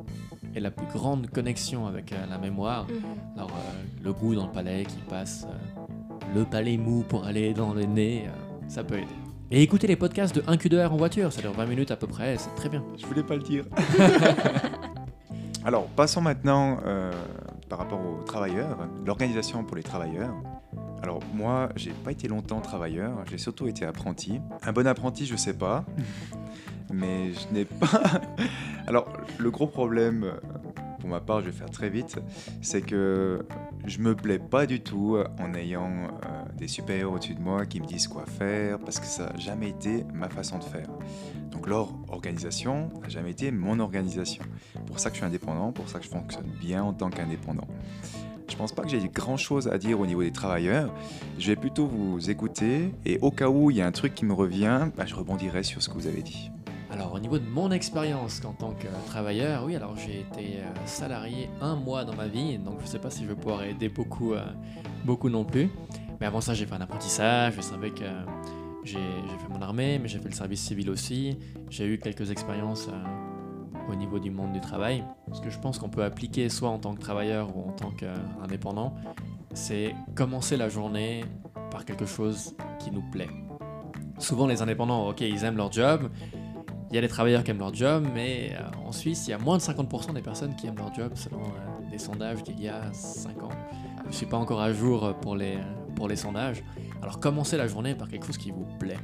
est 0.55 0.61
la 0.61 0.71
plus 0.71 0.87
grande 0.87 1.29
connexion 1.29 1.87
avec 1.87 2.13
euh, 2.13 2.27
la 2.29 2.39
mémoire. 2.39 2.87
Alors, 3.37 3.51
euh, 3.51 3.83
le 4.03 4.13
goût 4.13 4.35
dans 4.35 4.47
le 4.47 4.53
palais 4.53 4.85
qui 4.85 4.99
passe, 5.09 5.47
euh, 5.49 5.85
le 6.35 6.45
palais 6.45 6.77
mou 6.77 7.05
pour 7.09 7.25
aller 7.25 7.55
dans 7.55 7.73
le 7.75 7.85
nez, 7.85 8.25
euh, 8.27 8.31
ça 8.69 8.85
peut 8.85 8.97
aider. 8.97 9.07
Et 9.51 9.63
écoutez 9.63 9.87
les 9.87 9.97
podcasts 9.97 10.35
de 10.35 10.41
1Q2R 10.43 10.89
en 10.89 10.97
voiture, 10.97 11.33
ça 11.33 11.41
dure 11.41 11.53
20 11.53 11.67
minutes 11.67 11.91
à 11.91 11.97
peu 11.97 12.07
près, 12.07 12.37
c'est 12.39 12.55
très 12.55 12.69
bien. 12.69 12.85
Je 12.97 13.07
voulais 13.07 13.23
pas 13.23 13.37
le 13.37 13.43
dire. 13.43 13.65
Alors, 15.65 15.87
passons 15.87 16.21
maintenant 16.21 16.79
euh, 16.85 17.13
par 17.69 17.79
rapport 17.79 18.01
aux 18.01 18.23
travailleurs, 18.25 18.89
l'organisation 19.07 19.65
pour 19.65 19.77
les 19.77 19.83
travailleurs. 19.83 20.35
Alors, 21.05 21.21
moi, 21.35 21.69
j'ai 21.77 21.91
pas 21.91 22.13
été 22.13 22.29
longtemps 22.29 22.63
travailleur, 22.63 23.27
j'ai 23.31 23.37
surtout 23.37 23.67
été 23.67 23.85
apprenti. 23.85 24.41
Un 24.63 24.73
bon 24.73 24.87
apprenti, 24.87 25.27
je 25.27 25.37
sais 25.37 25.53
pas, 25.53 25.85
mais 26.95 27.31
je 27.35 27.53
n'ai 27.53 27.67
pas. 27.67 28.01
Alors, 28.87 29.07
le 29.39 29.51
gros 29.51 29.67
problème, 29.67 30.25
euh, 30.25 30.33
pour 31.01 31.11
ma 31.11 31.21
part, 31.21 31.41
je 31.41 31.51
vais 31.51 31.53
faire 31.53 31.69
très 31.69 31.91
vite, 31.91 32.19
c'est 32.63 32.81
que 32.81 33.47
je 33.85 33.99
me 33.99 34.17
plais 34.17 34.39
pas 34.39 34.65
du 34.65 34.81
tout 34.81 35.19
en 35.39 35.53
ayant 35.53 35.91
euh, 35.91 36.45
des 36.57 36.69
supérieurs 36.69 37.13
au-dessus 37.13 37.35
de 37.35 37.43
moi 37.43 37.67
qui 37.67 37.83
me 37.83 37.87
disent 37.87 38.09
quoi 38.09 38.25
faire, 38.25 38.79
parce 38.79 38.99
que 38.99 39.05
ça 39.05 39.27
n'a 39.27 39.39
jamais 39.39 39.69
été 39.69 40.07
ma 40.15 40.31
façon 40.31 40.59
de 40.59 40.65
faire. 40.65 40.89
Donc 41.51 41.69
leur 41.69 41.93
organisation 42.09 42.89
n'a 43.03 43.11
jamais 43.11 43.33
été 43.33 43.51
mon 43.51 43.79
organisation. 43.79 44.43
Pour 44.87 44.99
ça 44.99 45.11
que 45.11 45.17
je 45.17 45.19
suis 45.19 45.27
indépendant, 45.27 45.71
pour 45.71 45.87
ça 45.87 45.99
que 45.99 46.07
je 46.07 46.11
fonctionne 46.11 46.51
bien 46.63 46.83
en 46.83 46.95
tant 46.95 47.11
qu'indépendant. 47.11 47.69
Je 48.49 48.57
pense 48.57 48.73
pas 48.73 48.83
que 48.83 48.89
j'ai 48.89 49.09
grand 49.09 49.37
chose 49.37 49.69
à 49.69 49.79
dire 49.79 50.01
au 50.01 50.07
niveau 50.07 50.23
des 50.23 50.33
travailleurs. 50.33 50.93
Je 51.39 51.49
vais 51.49 51.57
plutôt 51.57 51.87
vous 51.87 52.31
écouter 52.31 52.93
et 53.05 53.19
au 53.21 53.31
cas 53.31 53.49
où 53.49 53.71
il 53.71 53.77
y 53.79 53.83
a 53.83 53.87
un 53.87 53.93
truc 53.93 54.15
qui 54.15 54.25
me 54.25 54.35
revient, 54.35 54.89
bah, 54.97 55.07
je 55.07 55.15
rebondirai 55.15 55.63
sur 55.63 55.83
ce 55.83 55.89
que 55.89 55.95
vous 55.95 56.07
avez 56.07 56.23
dit. 56.23 56.51
Alors 56.91 57.13
au 57.13 57.19
niveau 57.19 57.39
de 57.39 57.49
mon 57.49 57.73
expérience 57.73 58.41
en 58.45 58.53
tant 58.53 58.73
que 58.73 58.87
travailleur, 59.07 59.65
oui, 59.65 59.75
alors 59.75 59.97
j'ai 59.97 60.21
été 60.21 60.59
euh, 60.59 60.87
salarié 60.87 61.51
un 61.61 61.75
mois 61.75 62.05
dans 62.05 62.15
ma 62.15 62.29
vie, 62.29 62.57
donc 62.59 62.79
je 62.83 62.87
sais 62.87 63.01
pas 63.01 63.11
si 63.11 63.25
je 63.25 63.29
vais 63.29 63.35
pouvoir 63.35 63.65
aider 63.65 63.89
beaucoup, 63.89 64.35
euh, 64.35 64.45
beaucoup 65.05 65.29
non 65.29 65.45
plus. 65.45 65.71
Mais 66.21 66.27
avant 66.27 66.41
ça, 66.41 66.55
j'ai 66.55 66.67
fait 66.67 66.75
un 66.75 66.81
apprentissage, 66.81 67.55
je 67.57 67.63
savais 67.63 67.91
que 67.91 68.05
j'ai 68.85 68.99
fait 68.99 69.49
mon 69.53 69.61
armée, 69.61 69.99
mais 69.99 70.07
j'ai 70.07 70.21
fait 70.21 70.29
le 70.29 70.35
service 70.35 70.61
civil 70.61 70.89
aussi. 70.89 71.37
J'ai 71.69 71.87
eu 71.87 71.99
quelques 71.99 72.31
expériences 72.31 72.87
euh, 72.89 72.93
au 73.91 73.95
niveau 73.95 74.19
du 74.19 74.31
monde 74.31 74.53
du 74.53 74.61
travail. 74.61 75.05
Ce 75.33 75.41
que 75.41 75.51
je 75.51 75.59
pense 75.59 75.79
qu'on 75.79 75.89
peut 75.89 76.05
appliquer 76.05 76.49
soit 76.49 76.69
en 76.69 76.79
tant 76.79 76.95
que 76.95 77.01
travailleur 77.01 77.57
ou 77.57 77.69
en 77.69 77.73
tant 77.73 77.91
qu'indépendant, 77.91 78.95
c'est 79.53 79.95
commencer 80.15 80.57
la 80.57 80.69
journée 80.69 81.25
par 81.71 81.85
quelque 81.85 82.07
chose 82.07 82.57
qui 82.79 82.91
nous 82.91 83.03
plaît. 83.11 83.31
Souvent 84.19 84.47
les 84.47 84.63
indépendants, 84.63 85.09
ok, 85.09 85.21
ils 85.23 85.45
aiment 85.45 85.57
leur 85.57 85.73
job, 85.73 86.09
il 86.91 86.95
y 86.95 86.99
a 86.99 87.01
des 87.01 87.09
travailleurs 87.09 87.43
qui 87.43 87.51
aiment 87.51 87.59
leur 87.59 87.75
job, 87.75 88.07
mais 88.15 88.53
euh, 88.53 88.87
en 88.87 88.93
Suisse, 88.93 89.27
il 89.27 89.31
y 89.31 89.35
a 89.35 89.39
moins 89.39 89.57
de 89.57 89.63
50% 89.63 90.15
des 90.15 90.21
personnes 90.21 90.55
qui 90.55 90.69
aiment 90.69 90.77
leur 90.77 90.95
job 90.95 91.13
selon 91.17 91.41
euh, 91.41 91.91
des 91.91 91.99
sondages 91.99 92.45
d'il 92.45 92.61
y 92.61 92.69
a 92.69 92.93
5 92.93 93.43
ans. 93.43 93.49
Je 94.05 94.09
ne 94.09 94.13
suis 94.13 94.27
pas 94.27 94.37
encore 94.37 94.61
à 94.61 94.73
jour 94.73 95.13
pour 95.21 95.35
les, 95.35 95.59
pour 95.97 96.07
les 96.07 96.15
sondages. 96.15 96.63
Alors 97.03 97.19
commencez 97.19 97.57
la 97.57 97.67
journée 97.67 97.97
par 97.97 98.09
quelque 98.09 98.27
chose 98.27 98.39
qui 98.39 98.53
vous 98.53 98.67
plaît. 98.79 98.99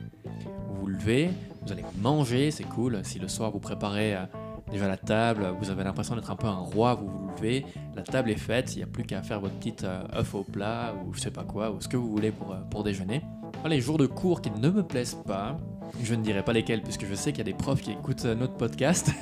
Vous 0.69 0.81
vous 0.83 0.87
levez, 0.87 1.31
vous 1.63 1.73
allez 1.73 1.85
manger, 2.01 2.51
c'est 2.51 2.65
cool. 2.65 3.01
Si 3.03 3.19
le 3.19 3.27
soir 3.27 3.51
vous 3.51 3.59
préparez 3.59 4.15
euh, 4.15 4.25
déjà 4.71 4.89
la 4.89 4.97
table, 4.97 5.55
vous 5.61 5.71
avez 5.71 5.85
l'impression 5.85 6.15
d'être 6.15 6.31
un 6.31 6.37
peu 6.37 6.47
un 6.47 6.55
roi, 6.55 6.95
vous 6.95 7.09
vous 7.09 7.29
levez, 7.37 7.67
la 7.95 8.03
table 8.03 8.31
est 8.31 8.39
faite, 8.39 8.75
il 8.75 8.79
n'y 8.79 8.85
a 8.85 8.87
plus 8.87 9.05
qu'à 9.05 9.23
faire 9.23 9.41
votre 9.41 9.55
petite 9.55 9.85
œuf 9.85 10.35
au 10.35 10.45
plat 10.45 10.95
ou 11.05 11.13
je 11.15 11.21
sais 11.21 11.31
pas 11.31 11.45
quoi, 11.45 11.71
ou 11.71 11.81
ce 11.81 11.89
que 11.89 11.97
vous 11.97 12.11
voulez 12.11 12.31
pour, 12.31 12.55
pour 12.71 12.85
déjeuner. 12.85 13.23
les 13.67 13.81
jours 13.81 13.99
de 13.99 14.07
cours 14.07 14.43
qui 14.43 14.51
ne 14.51 14.71
me 14.71 14.83
plaisent 14.83 15.19
pas, 15.27 15.59
je 16.03 16.15
ne 16.15 16.23
dirai 16.23 16.43
pas 16.43 16.53
lesquels, 16.53 16.83
puisque 16.83 17.07
je 17.07 17.15
sais 17.15 17.33
qu'il 17.33 17.39
y 17.39 17.49
a 17.49 17.53
des 17.53 17.57
profs 17.57 17.81
qui 17.81 17.93
écoutent 17.93 18.25
euh, 18.25 18.35
notre 18.35 18.55
podcast. 18.55 19.13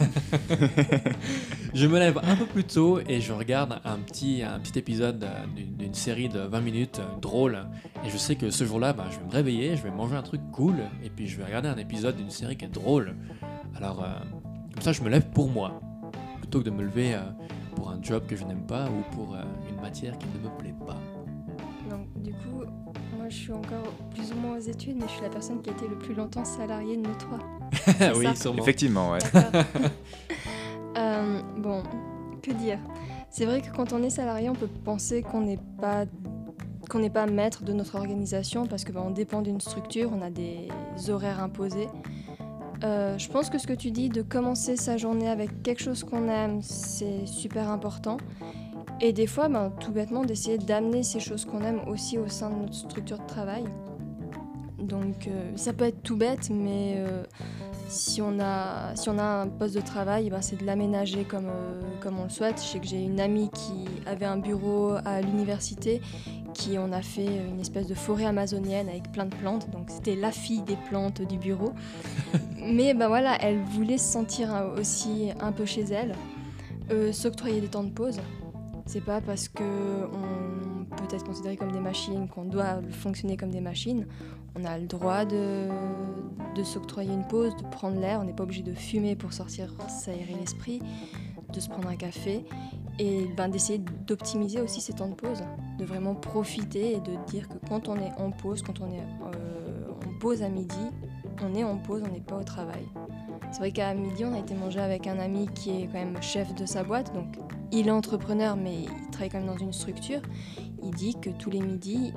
je 1.74 1.86
me 1.86 1.98
lève 1.98 2.20
un 2.22 2.36
peu 2.36 2.46
plus 2.46 2.64
tôt 2.64 3.00
et 3.06 3.20
je 3.20 3.32
regarde 3.32 3.80
un 3.84 3.98
petit, 3.98 4.42
un 4.42 4.58
petit 4.60 4.78
épisode 4.78 5.24
euh, 5.24 5.44
d'une 5.54 5.94
série 5.94 6.28
de 6.28 6.40
20 6.40 6.60
minutes 6.60 7.00
euh, 7.00 7.20
drôle. 7.20 7.66
Et 8.04 8.10
je 8.10 8.16
sais 8.16 8.36
que 8.36 8.50
ce 8.50 8.64
jour-là, 8.64 8.92
bah, 8.92 9.06
je 9.10 9.18
vais 9.18 9.24
me 9.24 9.30
réveiller, 9.30 9.76
je 9.76 9.82
vais 9.82 9.90
manger 9.90 10.16
un 10.16 10.22
truc 10.22 10.40
cool, 10.52 10.76
et 11.02 11.10
puis 11.10 11.26
je 11.26 11.36
vais 11.38 11.44
regarder 11.44 11.68
un 11.68 11.78
épisode 11.78 12.16
d'une 12.16 12.30
série 12.30 12.56
qui 12.56 12.64
est 12.64 12.68
drôle. 12.68 13.16
Alors, 13.76 14.04
comme 14.78 14.84
ça, 14.84 14.92
je 14.92 15.02
me 15.02 15.08
lève 15.08 15.26
pour 15.30 15.48
moi, 15.48 15.80
plutôt 16.38 16.60
que 16.60 16.64
de 16.66 16.70
me 16.70 16.84
lever 16.84 17.16
pour 17.74 17.90
un 17.90 18.00
job 18.00 18.24
que 18.28 18.36
je 18.36 18.44
n'aime 18.44 18.64
pas 18.64 18.86
ou 18.86 19.02
pour 19.12 19.36
une 19.68 19.80
matière 19.80 20.16
qui 20.18 20.26
ne 20.28 20.48
me 20.48 20.56
plaît 20.56 20.74
pas. 20.86 20.96
Donc, 21.90 22.06
du 22.22 22.30
coup, 22.30 22.62
je 23.28 23.34
suis 23.34 23.52
encore 23.52 23.92
plus 24.14 24.30
ou 24.30 24.36
moins 24.36 24.56
aux 24.56 24.60
études, 24.60 24.94
mais 24.94 25.08
je 25.08 25.14
suis 25.14 25.22
la 25.22 25.30
personne 25.30 25.60
qui 25.62 25.70
a 25.70 25.72
été 25.72 25.88
le 25.88 25.98
plus 25.98 26.14
longtemps 26.14 26.44
salariée 26.44 26.96
de 26.96 27.08
nous 27.08 27.14
trois. 27.16 27.40
oui, 28.16 28.36
sûrement. 28.36 28.62
Effectivement, 28.62 29.10
ouais. 29.10 29.18
Euh, 30.96 31.42
bon, 31.56 31.84
que 32.42 32.50
dire? 32.50 32.78
C'est 33.30 33.44
vrai 33.44 33.60
que 33.60 33.70
quand 33.70 33.92
on 33.92 34.02
est 34.02 34.10
salarié, 34.10 34.48
on 34.48 34.54
peut 34.54 34.70
penser 34.84 35.22
qu'on 35.22 35.42
n'est 35.42 35.60
pas 35.80 36.06
qu'on 36.88 36.98
n'est 36.98 37.10
pas 37.10 37.26
maître 37.26 37.62
de 37.62 37.72
notre 37.72 37.94
organisation 37.96 38.66
parce 38.66 38.82
que 38.82 38.90
ben, 38.90 39.02
on 39.06 39.10
dépend 39.10 39.42
d'une 39.42 39.60
structure, 39.60 40.10
on 40.12 40.22
a 40.22 40.30
des 40.30 40.68
horaires 41.08 41.40
imposés. 41.40 41.86
Euh, 42.84 43.18
je 43.18 43.28
pense 43.28 43.50
que 43.50 43.58
ce 43.58 43.66
que 43.66 43.72
tu 43.72 43.90
dis 43.90 44.08
de 44.08 44.22
commencer 44.22 44.76
sa 44.76 44.96
journée 44.96 45.28
avec 45.28 45.62
quelque 45.62 45.82
chose 45.82 46.04
qu'on 46.04 46.28
aime, 46.28 46.62
c'est 46.62 47.26
super 47.26 47.70
important. 47.70 48.18
Et 49.00 49.12
des 49.12 49.26
fois, 49.26 49.48
ben, 49.48 49.72
tout 49.80 49.92
bêtement, 49.92 50.24
d'essayer 50.24 50.58
d'amener 50.58 51.02
ces 51.02 51.20
choses 51.20 51.44
qu'on 51.44 51.62
aime 51.62 51.80
aussi 51.88 52.18
au 52.18 52.28
sein 52.28 52.50
de 52.50 52.56
notre 52.56 52.74
structure 52.74 53.18
de 53.18 53.26
travail. 53.26 53.64
Donc 54.78 55.26
euh, 55.26 55.52
ça 55.56 55.72
peut 55.72 55.84
être 55.84 56.02
tout 56.02 56.16
bête, 56.16 56.50
mais 56.50 56.94
euh, 56.98 57.22
si, 57.88 58.22
on 58.22 58.38
a, 58.40 58.94
si 58.94 59.08
on 59.08 59.18
a 59.18 59.42
un 59.42 59.48
poste 59.48 59.74
de 59.74 59.80
travail, 59.80 60.30
ben, 60.30 60.40
c'est 60.40 60.56
de 60.56 60.64
l'aménager 60.64 61.24
comme, 61.24 61.50
comme 62.00 62.18
on 62.18 62.24
le 62.24 62.30
souhaite. 62.30 62.60
Je 62.62 62.66
sais 62.66 62.78
que 62.78 62.86
j'ai 62.86 63.02
une 63.02 63.20
amie 63.20 63.50
qui 63.50 63.84
avait 64.06 64.26
un 64.26 64.38
bureau 64.38 64.92
à 65.04 65.20
l'université, 65.20 66.00
qui 66.54 66.78
on 66.78 66.92
a 66.92 67.02
fait 67.02 67.26
une 67.26 67.60
espèce 67.60 67.86
de 67.86 67.94
forêt 67.94 68.24
amazonienne 68.24 68.88
avec 68.88 69.12
plein 69.12 69.26
de 69.26 69.34
plantes. 69.34 69.70
Donc 69.70 69.90
c'était 69.90 70.16
la 70.16 70.32
fille 70.32 70.62
des 70.62 70.76
plantes 70.88 71.22
du 71.22 71.38
bureau. 71.38 71.72
mais 72.58 72.94
ben 72.94 73.08
voilà, 73.08 73.36
elle 73.40 73.60
voulait 73.62 73.98
se 73.98 74.12
sentir 74.12 74.50
aussi 74.78 75.30
un 75.40 75.52
peu 75.52 75.64
chez 75.64 75.84
elle, 75.90 76.14
s'octroyer 77.12 77.60
des 77.60 77.68
temps 77.68 77.84
de 77.84 77.90
pause. 77.90 78.20
C'est 78.86 79.04
pas 79.04 79.20
parce 79.20 79.48
que 79.48 79.62
on 79.62 80.96
peut 80.96 81.14
être 81.14 81.24
considéré 81.24 81.56
comme 81.56 81.72
des 81.72 81.80
machines 81.80 82.26
qu'on 82.28 82.44
doit 82.44 82.80
fonctionner 82.90 83.36
comme 83.36 83.50
des 83.50 83.60
machines. 83.60 84.06
On 84.58 84.64
a 84.64 84.78
le 84.78 84.86
droit 84.86 85.24
de, 85.24 85.68
de 86.56 86.64
s'octroyer 86.64 87.12
une 87.12 87.26
pause, 87.26 87.54
de 87.56 87.62
prendre 87.64 88.00
l'air. 88.00 88.18
On 88.20 88.24
n'est 88.24 88.32
pas 88.32 88.44
obligé 88.44 88.62
de 88.62 88.72
fumer 88.72 89.14
pour 89.14 89.32
sortir 89.32 89.74
s'aérer 89.88 90.34
l'esprit, 90.40 90.80
de 91.52 91.60
se 91.60 91.68
prendre 91.68 91.88
un 91.88 91.96
café 91.96 92.44
et 92.98 93.26
ben, 93.36 93.48
d'essayer 93.48 93.78
d'optimiser 93.78 94.60
aussi 94.60 94.80
ces 94.80 94.92
temps 94.92 95.08
de 95.08 95.14
pause, 95.14 95.42
de 95.78 95.84
vraiment 95.84 96.14
profiter 96.14 96.92
et 96.94 97.00
de 97.00 97.12
dire 97.26 97.48
que 97.48 97.54
quand 97.68 97.88
on 97.88 97.96
est 97.96 98.12
en 98.18 98.30
pause, 98.30 98.62
quand 98.62 98.80
on 98.80 98.90
est 98.90 99.00
euh, 99.00 99.90
en 99.90 100.18
pause 100.18 100.42
à 100.42 100.48
midi, 100.48 100.90
on 101.42 101.54
est 101.54 101.64
en 101.64 101.76
pause, 101.76 102.02
on 102.04 102.12
n'est 102.12 102.20
pas 102.20 102.36
au 102.36 102.44
travail. 102.44 102.86
C'est 103.52 103.60
vrai 103.60 103.72
qu'à 103.72 103.94
midi, 103.94 104.24
on 104.24 104.34
a 104.34 104.38
été 104.38 104.54
manger 104.54 104.80
avec 104.80 105.06
un 105.06 105.18
ami 105.18 105.48
qui 105.54 105.70
est 105.70 105.86
quand 105.86 105.94
même 105.94 106.20
chef 106.20 106.54
de 106.54 106.66
sa 106.66 106.82
boîte, 106.82 107.14
donc 107.14 107.38
il 107.72 107.88
est 107.88 107.90
entrepreneur, 107.90 108.56
mais 108.56 108.82
il 108.82 109.10
travaille 109.10 109.30
quand 109.30 109.38
même 109.38 109.46
dans 109.46 109.56
une 109.56 109.72
structure. 109.72 110.20
Il 110.82 110.90
dit 110.90 111.14
que 111.20 111.30
tous 111.30 111.50
les 111.50 111.60
midis, 111.60 112.12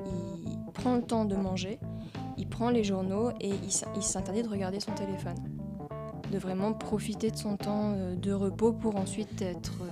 il 0.45 0.71
prend 0.73 0.95
le 0.95 1.03
temps 1.03 1.25
de 1.25 1.35
manger, 1.35 1.79
il 2.37 2.47
prend 2.47 2.69
les 2.69 2.83
journaux 2.83 3.31
et 3.39 3.51
il 3.51 4.03
s'interdit 4.03 4.43
de 4.43 4.49
regarder 4.49 4.79
son 4.79 4.91
téléphone. 4.93 5.35
De 6.31 6.37
vraiment 6.37 6.73
profiter 6.73 7.29
de 7.29 7.37
son 7.37 7.57
temps 7.57 7.91
euh, 7.93 8.15
de 8.15 8.31
repos 8.31 8.71
pour 8.71 8.95
ensuite 8.95 9.41
être 9.41 9.83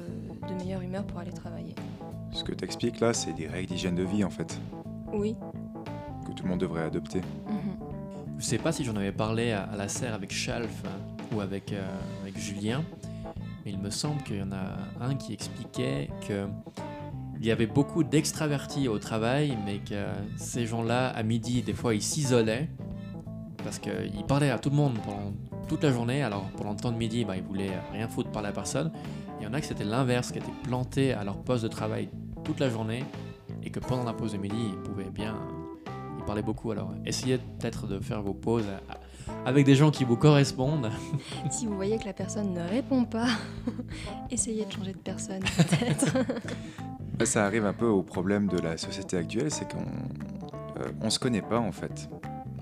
de 0.50 0.56
meilleure 0.56 0.82
humeur 0.82 1.04
pour 1.06 1.20
aller 1.20 1.32
travailler. 1.32 1.76
Ce 2.32 2.44
que 2.44 2.52
tu 2.52 2.64
expliques 2.64 3.00
là, 3.00 3.14
c'est 3.14 3.34
des 3.34 3.48
règles 3.48 3.68
d'hygiène 3.68 3.96
de 3.96 4.04
vie 4.04 4.24
en 4.24 4.30
fait. 4.30 4.60
Oui. 5.14 5.36
Que 6.26 6.32
tout 6.32 6.44
le 6.44 6.50
monde 6.50 6.60
devrait 6.60 6.84
adopter. 6.84 7.20
Mhm. 7.20 7.78
Je 8.32 8.36
ne 8.36 8.42
sais 8.42 8.58
pas 8.58 8.72
si 8.72 8.84
j'en 8.84 8.96
avais 8.96 9.12
parlé 9.12 9.52
à, 9.52 9.70
la 9.78 9.88
serre 9.88 10.14
avec 10.14 10.32
Chalf 10.32 10.84
hein, 10.86 10.90
ou 11.34 11.42
avec, 11.42 11.74
euh, 11.74 11.86
avec 12.22 12.38
Julien, 12.38 12.84
il 13.66 13.78
me 13.80 13.90
semble 13.90 14.24
qu'il 14.24 14.38
y 14.38 14.42
en 14.42 14.52
a 14.52 14.78
un 15.02 15.16
qui 15.16 15.34
expliquait 15.34 16.10
que 16.28 16.48
il 17.40 17.46
y 17.46 17.52
avait 17.52 17.68
beaucoup 17.68 18.04
d'extravertis 18.04 18.90
au 18.90 19.00
travail, 19.00 19.58
mais 19.66 19.80
que 19.80 20.06
ces 20.36 20.66
gens-là, 20.66 21.08
à 21.08 21.24
midi, 21.24 21.62
des 21.62 21.74
fois, 21.74 21.96
ils 21.96 22.02
s'isolaient 22.02 22.70
parce 23.64 23.80
qu'ils 23.80 24.26
parlaient 24.28 24.50
à 24.50 24.60
tout 24.60 24.70
le 24.70 24.76
monde 24.76 24.98
pendant 25.06 25.32
toute 25.70 25.84
la 25.84 25.92
journée. 25.92 26.24
Alors, 26.24 26.50
pendant 26.58 26.72
le 26.72 26.78
temps 26.78 26.92
de 26.92 26.98
midi, 26.98 27.24
bah, 27.24 27.38
ils 27.38 27.44
voulaient 27.44 27.72
rien 27.94 28.10
foutre 28.10 28.32
par 28.32 28.42
la 28.42 28.52
personne. 28.52 28.92
Il 29.40 29.46
y 29.46 29.48
en 29.48 29.54
a 29.54 29.62
que 29.62 29.68
c'était 29.68 29.86
l'inverse, 29.86 30.32
qui 30.32 30.40
étaient 30.40 30.48
plantés 30.64 31.14
à 31.14 31.24
leur 31.24 31.38
poste 31.38 31.64
de 31.64 31.70
travail 31.70 32.10
toute 32.44 32.60
la 32.60 32.70
journée 32.70 33.06
et 33.64 33.70
que 33.70 33.80
pendant 33.80 34.04
la 34.04 34.14
pause 34.14 34.34
de 34.34 34.38
midi, 34.38 34.72
ils 34.72 34.82
pouvaient 34.82 35.12
bien. 35.12 35.38
Ils 36.18 36.26
parlaient 36.26 36.42
beaucoup. 36.42 36.72
Alors, 36.72 36.92
essayez 37.06 37.38
peut-être 37.38 37.88
de 37.88 38.00
faire 38.00 38.22
vos 38.22 38.34
pauses 38.34 38.66
avec 39.46 39.66
des 39.66 39.76
gens 39.76 39.92
qui 39.92 40.04
vous 40.04 40.18
correspondent. 40.18 40.90
si 41.52 41.68
vous 41.68 41.76
voyez 41.76 41.98
que 42.00 42.06
la 42.06 42.14
personne 42.14 42.54
ne 42.54 42.68
répond 42.68 43.06
pas, 43.06 43.28
essayez 44.32 44.66
de 44.66 44.72
changer 44.72 44.94
de 44.94 44.98
personne 44.98 45.42
peut-être. 45.42 46.18
Ça 47.26 47.46
arrive 47.46 47.66
un 47.66 47.74
peu 47.74 47.86
au 47.86 48.02
problème 48.02 48.48
de 48.48 48.58
la 48.58 48.78
société 48.78 49.18
actuelle, 49.18 49.52
c'est 49.52 49.70
qu'on 49.70 49.80
euh, 50.80 50.92
on 51.02 51.10
se 51.10 51.20
connaît 51.20 51.42
pas 51.42 51.60
en 51.60 51.74
fait. 51.74 52.10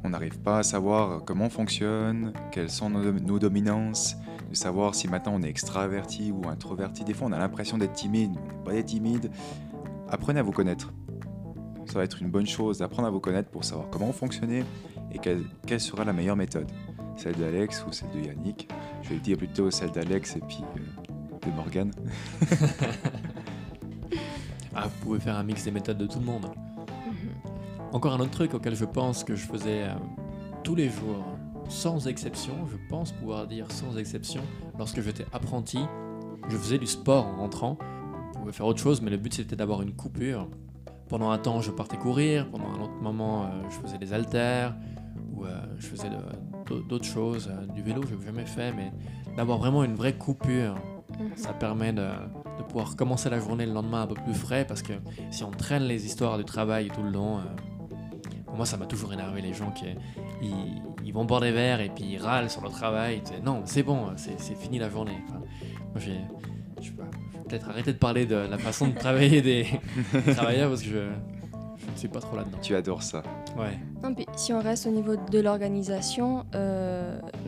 On 0.08 0.12
n'arrive 0.12 0.40
pas 0.40 0.60
à 0.60 0.64
savoir 0.64 1.26
comment 1.26 1.48
on 1.48 1.50
fonctionne, 1.50 2.32
quelles 2.54 2.70
sont 2.70 2.90
nos, 2.90 3.40
dominances, 3.40 4.16
de 4.50 4.56
savoir 4.56 4.96
si 4.96 5.10
maintenant 5.10 5.34
on 5.36 5.44
est 5.44 5.50
extraverti 5.50 6.32
ou 6.32 6.48
introverti. 6.48 7.04
Des 7.04 7.14
fois 7.14 7.28
on 7.28 7.34
a 7.34 7.38
l'impression 7.38 7.78
d'être 7.78 7.92
timide, 7.92 8.32
on 8.38 8.48
n'est 8.48 8.64
pas 8.64 8.72
des 8.72 8.86
timides. 8.86 9.30
Apprenez 10.08 10.40
à 10.40 10.44
vous 10.44 10.54
connaître. 10.54 10.94
Ça 11.88 11.96
va 11.96 12.06
être 12.06 12.22
une 12.22 12.30
bonne 12.30 12.48
chose 12.48 12.78
d'apprendre 12.78 13.10
à 13.10 13.12
vous 13.12 13.20
connaître 13.20 13.50
pour 13.50 13.66
savoir 13.66 13.90
comment 13.90 14.14
fonctionner, 14.14 14.64
et 15.12 15.20
quelle, 15.20 15.44
sera 15.82 16.06
la 16.06 16.14
meilleure 16.14 16.38
méthode 16.38 16.72
Celle 17.18 17.36
d'Alex 17.36 17.84
ou 17.86 17.92
celle 17.92 18.12
de 18.12 18.28
Yannick 18.28 18.70
Je 19.02 19.10
vais 19.10 19.20
dire 19.20 19.38
plutôt 19.38 19.70
celle 19.72 19.92
d'Alex 19.92 20.38
et 20.38 20.42
puis 20.48 20.64
euh, 20.78 21.50
de 21.50 21.54
Morgan. 21.54 21.92
ah, 24.74 24.84
vous 24.86 25.04
pouvez 25.04 25.20
faire 25.20 25.36
un 25.36 25.44
mix 25.44 25.66
des 25.66 25.72
méthodes 25.72 25.98
de 25.98 26.08
tout 26.08 26.20
le 26.20 26.26
monde. 26.26 26.46
Encore 27.94 28.14
un 28.14 28.20
autre 28.20 28.32
truc 28.32 28.54
auquel 28.54 28.76
je 28.76 28.86
pense 28.86 29.24
que 29.24 29.36
je 29.36 29.46
faisais 29.46 29.84
euh, 29.84 29.94
tous 30.64 30.76
les 30.76 30.90
jours, 30.90 31.26
sans 31.70 32.08
exception, 32.08 32.54
je 32.72 32.78
pense 32.90 33.12
pouvoir 33.12 33.48
dire 33.48 33.72
sans 33.72 33.98
exception, 33.98 34.42
lorsque 34.78 35.02
j'étais 35.02 35.26
apprenti, 35.34 35.80
je 36.50 36.58
faisais 36.58 36.78
du 36.78 36.88
sport 36.88 37.26
en 37.26 37.38
rentrant. 37.38 37.78
Je 38.34 38.40
pouvais 38.40 38.52
faire 38.52 38.66
autre 38.66 38.80
chose, 38.82 39.02
mais 39.02 39.10
le 39.10 39.18
but 39.18 39.34
c'était 39.34 39.56
d'avoir 39.56 39.82
une 39.82 39.94
coupure. 39.94 40.50
Pendant 41.10 41.32
un 41.32 41.38
temps, 41.38 41.62
je 41.62 41.72
partais 41.72 41.98
courir, 41.98 42.50
pendant 42.52 42.68
un 42.68 42.82
autre 42.82 43.02
moment, 43.02 43.46
euh, 43.46 43.48
je 43.70 43.76
faisais 43.76 43.98
des 43.98 44.12
haltères, 44.14 44.76
euh, 45.44 45.62
je 45.78 45.88
faisais 45.88 46.10
d'autres 46.90 47.06
choses. 47.06 47.50
Du 47.74 47.82
vélo, 47.82 48.02
je 48.10 48.16
n'ai 48.16 48.26
jamais 48.26 48.46
fait, 48.46 48.74
mais 48.74 48.92
d'avoir 49.38 49.58
vraiment 49.58 49.84
une 49.84 49.96
vraie 49.96 50.18
coupure 50.18 50.76
Mhm. 51.20 51.32
Ça 51.36 51.54
permet 51.54 51.94
de, 51.94 52.08
de 52.58 52.64
pouvoir 52.64 52.96
commencer 52.96 53.30
la 53.30 53.40
journée 53.40 53.66
le 53.66 53.74
lendemain 53.74 54.02
un 54.04 54.08
peu 54.08 54.16
plus 54.16 54.34
frais 54.34 54.66
parce 54.68 54.82
que 54.82 54.94
si 55.32 55.44
on 55.44 55.52
traîne 55.52 55.84
les 55.84 56.06
histoires 56.06 56.38
du 56.38 56.44
travail 56.44 56.90
tout 56.94 57.02
le 57.02 57.12
long, 57.12 57.40
moi 58.58 58.66
ça 58.66 58.76
m'a 58.76 58.86
toujours 58.86 59.14
énervé 59.14 59.42
les 59.42 59.54
gens 59.54 59.72
qui 59.72 59.86
ils, 60.42 60.82
ils 61.06 61.14
vont 61.14 61.24
boire 61.26 61.42
des 61.42 61.52
verres 61.52 61.80
et 61.80 61.90
puis 61.90 62.04
ils 62.04 62.18
râlent 62.18 62.50
sur 62.50 62.62
le 62.62 62.70
travail. 62.70 63.22
Tu 63.24 63.34
sais, 63.34 63.40
non, 63.40 63.62
c'est 63.66 63.84
bon, 63.84 64.08
c'est 64.18 64.40
c'est 64.40 64.56
fini 64.56 64.80
la 64.80 64.90
journée. 64.90 65.18
Enfin, 65.28 65.40
moi 65.40 66.00
j'ai, 66.00 66.20
je 66.82 66.92
vais 66.92 67.04
peut-être 67.48 67.70
arrêter 67.70 67.94
de 67.94 67.98
parler 67.98 68.26
de 68.26 68.36
la 68.36 68.58
façon 68.58 68.88
de 68.88 68.96
travailler 68.96 69.42
des 69.42 69.68
travailleurs 70.36 70.70
parce 70.70 70.82
que 70.82 70.90
je, 70.90 70.98
je 71.78 71.92
ne 71.92 71.98
suis 71.98 72.08
pas 72.08 72.20
trop 72.20 72.36
là-dedans. 72.36 72.58
Tu 72.62 72.76
adores 72.76 73.04
ça. 73.04 73.24
Ouais. 73.58 73.80
Non, 74.04 74.14
puis 74.14 74.26
si 74.36 74.52
on 74.54 74.60
reste 74.60 74.88
au 74.88 74.92
niveau 74.92 75.16
de 75.16 75.40
l'organisation, 75.40 76.46
euh, 76.56 76.97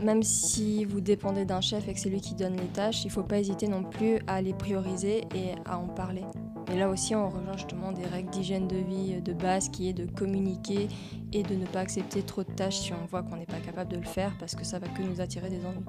même 0.03 0.23
si 0.23 0.85
vous 0.85 1.01
dépendez 1.01 1.45
d'un 1.45 1.61
chef 1.61 1.87
et 1.87 1.93
que 1.93 1.99
c'est 1.99 2.09
lui 2.09 2.21
qui 2.21 2.35
donne 2.35 2.55
les 2.55 2.67
tâches, 2.67 3.03
il 3.03 3.07
ne 3.07 3.11
faut 3.11 3.23
pas 3.23 3.39
hésiter 3.39 3.67
non 3.67 3.83
plus 3.83 4.19
à 4.27 4.41
les 4.41 4.53
prioriser 4.53 5.25
et 5.35 5.53
à 5.65 5.77
en 5.77 5.87
parler. 5.87 6.23
Et 6.71 6.77
là 6.77 6.89
aussi, 6.89 7.15
on 7.15 7.29
rejoint 7.29 7.57
justement 7.57 7.91
des 7.91 8.05
règles 8.05 8.29
d'hygiène 8.29 8.67
de 8.67 8.77
vie 8.77 9.21
de 9.21 9.33
base 9.33 9.69
qui 9.69 9.89
est 9.89 9.93
de 9.93 10.05
communiquer 10.05 10.87
et 11.33 11.43
de 11.43 11.55
ne 11.55 11.65
pas 11.65 11.79
accepter 11.79 12.21
trop 12.21 12.43
de 12.43 12.51
tâches 12.51 12.79
si 12.79 12.93
on 12.93 13.05
voit 13.09 13.23
qu'on 13.23 13.37
n'est 13.37 13.45
pas 13.45 13.59
capable 13.59 13.91
de 13.91 13.97
le 13.97 14.05
faire 14.05 14.35
parce 14.39 14.55
que 14.55 14.63
ça 14.63 14.77
va 14.79 14.87
que 14.87 15.01
nous 15.01 15.19
attirer 15.19 15.49
des 15.49 15.65
ennuis. 15.65 15.85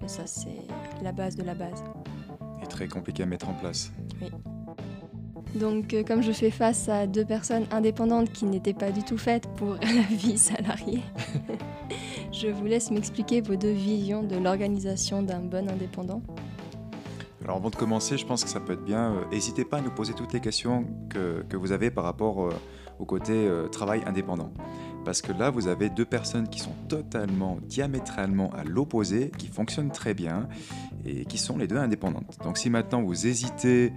Mais 0.00 0.08
ça, 0.08 0.26
c'est 0.26 0.66
la 1.02 1.12
base 1.12 1.36
de 1.36 1.42
la 1.42 1.54
base. 1.54 1.82
Et 2.62 2.66
très 2.66 2.88
compliqué 2.88 3.22
à 3.22 3.26
mettre 3.26 3.48
en 3.48 3.54
place. 3.54 3.90
Donc, 5.54 5.94
euh, 5.94 6.02
comme 6.04 6.22
je 6.22 6.32
fais 6.32 6.50
face 6.50 6.88
à 6.88 7.06
deux 7.06 7.24
personnes 7.24 7.64
indépendantes 7.70 8.32
qui 8.32 8.44
n'étaient 8.44 8.74
pas 8.74 8.90
du 8.92 9.02
tout 9.02 9.18
faites 9.18 9.46
pour 9.56 9.74
la 9.82 10.16
vie 10.16 10.38
salariée, 10.38 11.02
je 12.32 12.48
vous 12.48 12.64
laisse 12.64 12.90
m'expliquer 12.90 13.40
vos 13.40 13.56
deux 13.56 13.72
visions 13.72 14.22
de 14.22 14.36
l'organisation 14.36 15.22
d'un 15.22 15.40
bon 15.40 15.68
indépendant. 15.68 16.22
Alors 17.44 17.56
avant 17.56 17.70
de 17.70 17.76
commencer, 17.76 18.16
je 18.18 18.26
pense 18.26 18.44
que 18.44 18.50
ça 18.50 18.60
peut 18.60 18.74
être 18.74 18.84
bien. 18.84 19.14
euh, 19.14 19.24
N'hésitez 19.32 19.64
pas 19.64 19.78
à 19.78 19.80
nous 19.80 19.90
poser 19.90 20.12
toutes 20.12 20.32
les 20.32 20.40
questions 20.40 20.84
que, 21.08 21.44
que 21.48 21.56
vous 21.56 21.72
avez 21.72 21.90
par 21.90 22.04
rapport 22.04 22.44
euh, 22.44 22.50
au 22.98 23.04
côté 23.04 23.32
euh, 23.32 23.66
travail 23.66 24.02
indépendant. 24.06 24.52
Parce 25.04 25.22
que 25.22 25.32
là, 25.32 25.48
vous 25.50 25.66
avez 25.66 25.88
deux 25.88 26.04
personnes 26.04 26.46
qui 26.48 26.60
sont 26.60 26.74
totalement, 26.88 27.58
diamétralement 27.62 28.52
à 28.52 28.62
l'opposé, 28.62 29.32
qui 29.38 29.48
fonctionnent 29.48 29.90
très 29.90 30.12
bien 30.12 30.46
et 31.06 31.24
qui 31.24 31.38
sont 31.38 31.56
les 31.56 31.66
deux 31.66 31.78
indépendantes. 31.78 32.36
Donc 32.44 32.58
si 32.58 32.68
maintenant 32.68 33.02
vous 33.02 33.26
hésitez 33.26 33.94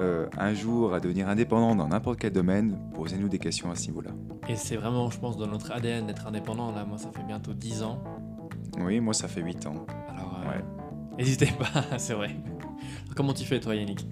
euh, 0.00 0.26
un 0.38 0.54
jour 0.54 0.94
à 0.94 1.00
devenir 1.00 1.28
indépendant 1.28 1.74
dans 1.76 1.88
n'importe 1.88 2.18
quel 2.18 2.32
domaine, 2.32 2.78
posez-nous 2.94 3.28
des 3.28 3.38
questions 3.38 3.70
à 3.70 3.74
ce 3.76 3.86
niveau-là. 3.88 4.10
Et 4.48 4.56
c'est 4.56 4.76
vraiment, 4.76 5.10
je 5.10 5.18
pense, 5.18 5.36
dans 5.36 5.46
notre 5.46 5.72
ADN 5.72 6.06
d'être 6.06 6.26
indépendant. 6.26 6.72
Là, 6.72 6.84
moi, 6.84 6.98
ça 6.98 7.10
fait 7.12 7.22
bientôt 7.26 7.52
10 7.54 7.82
ans. 7.82 8.02
Oui, 8.80 8.98
moi 9.00 9.14
ça 9.14 9.28
fait 9.28 9.40
8 9.40 9.66
ans. 9.66 9.86
Alors, 10.08 10.38
euh, 10.44 10.48
Ouais. 10.50 10.64
n'hésitez 11.18 11.46
pas, 11.46 11.84
c'est 11.98 12.14
vrai. 12.14 12.34
Comment 13.14 13.32
tu 13.32 13.44
fais, 13.44 13.60
toi, 13.60 13.74
Yannick? 13.76 14.04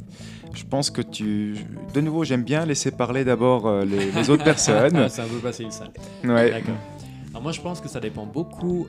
Je 0.55 0.65
pense 0.65 0.91
que 0.91 1.03
tu... 1.03 1.57
De 1.95 2.01
nouveau, 2.01 2.23
j'aime 2.25 2.45
bien 2.45 2.65
laisser 2.65 2.91
parler 2.93 3.25
d'abord 3.25 3.67
euh, 3.67 3.85
les, 3.85 4.13
les 4.13 4.31
autres 4.31 4.45
personnes. 4.45 5.07
C'est 5.09 5.23
un 5.23 5.27
peu 5.27 5.39
facile, 5.39 5.73
ça. 5.73 5.85
Ouais. 6.25 6.51
D'accord. 6.51 6.75
Alors 7.31 7.43
moi 7.43 7.53
je 7.53 7.63
pense 7.63 7.81
que 7.81 7.89
ça 7.89 7.99
dépend 7.99 8.27
beaucoup 8.27 8.87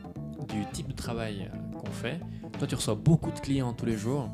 du 0.50 0.66
type 0.74 0.90
de 0.90 0.94
travail 0.94 1.50
euh, 1.50 1.78
qu'on 1.80 1.90
fait. 1.92 2.20
Toi 2.60 2.68
tu 2.68 2.76
reçois 2.76 2.96
beaucoup 2.96 3.32
de 3.32 3.40
clients 3.40 3.72
tous 3.72 3.86
les 3.86 3.96
jours. 3.98 4.28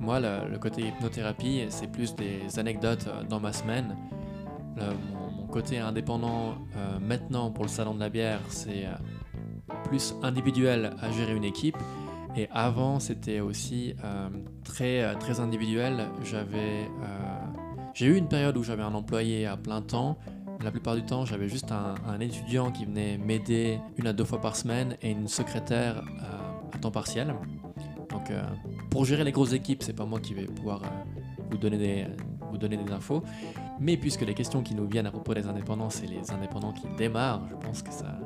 Moi 0.00 0.18
le, 0.18 0.58
côté 0.58 0.80
hypnothérapie 0.80 1.66
c'est 1.68 1.86
plus 1.86 2.14
des 2.14 2.58
anecdotes 2.58 3.06
euh, 3.06 3.22
dans 3.22 3.38
ma 3.38 3.52
semaine. 3.52 3.96
Mon, 4.76 5.46
côté 5.46 5.78
indépendant 5.78 6.54
euh, 6.76 6.98
maintenant 7.00 7.50
pour 7.50 7.64
le 7.64 7.68
salon 7.68 7.92
de 7.94 8.00
la 8.00 8.08
bière 8.08 8.40
c'est 8.48 8.86
euh, 8.86 9.74
plus 9.84 10.14
individuel 10.22 10.94
à 11.02 11.10
gérer 11.10 11.36
une 11.36 11.44
équipe. 11.44 11.76
Et 12.34 12.48
avant 12.50 12.98
c'était 12.98 13.40
aussi 13.40 13.94
très, 14.62 15.16
très 15.16 15.40
individuel. 15.40 16.06
J'avais... 16.22 16.88
j'ai 17.92 18.06
eu 18.06 18.16
une 18.16 18.28
période 18.28 18.56
où 18.56 18.62
j'avais 18.62 18.84
un 18.84 18.94
employé 18.94 19.46
à 19.46 19.56
plein 19.56 19.82
temps 19.82 20.16
la 20.62 20.70
plupart 20.70 20.94
du 20.94 21.02
temps, 21.02 21.24
j'avais 21.24 21.48
juste 21.48 21.72
un, 21.72 22.20
étudiant 22.20 22.70
qui 22.70 22.84
venait 22.84 23.16
m'aider 23.16 23.80
une 23.96 24.06
à 24.06 24.12
deux 24.12 24.24
fois 24.24 24.40
par 24.40 24.56
semaine 24.56 24.96
et 25.00 25.10
une 25.10 25.26
secrétaire 25.26 26.04
à 26.72 26.78
temps 26.78 26.90
partiel. 26.90 27.34
Euh, 28.30 28.42
pour 28.90 29.04
gérer 29.04 29.24
les 29.24 29.32
grosses 29.32 29.52
équipes, 29.52 29.82
c'est 29.82 29.92
pas 29.92 30.04
moi 30.04 30.20
qui 30.20 30.34
vais 30.34 30.44
pouvoir 30.44 30.82
euh, 30.82 30.86
vous, 31.50 31.58
donner 31.58 31.78
des, 31.78 32.06
vous 32.50 32.58
donner 32.58 32.76
des 32.76 32.92
infos. 32.92 33.22
Mais 33.78 33.96
puisque 33.96 34.22
les 34.22 34.34
questions 34.34 34.62
qui 34.62 34.74
nous 34.74 34.86
viennent 34.86 35.06
à 35.06 35.10
propos 35.10 35.34
des 35.34 35.46
indépendants, 35.46 35.90
c'est 35.90 36.06
les 36.06 36.30
indépendants 36.30 36.72
qui 36.72 36.86
démarrent, 36.96 37.42
je 37.48 37.54
pense 37.54 37.82
que 37.82 37.92
ça, 37.92 38.18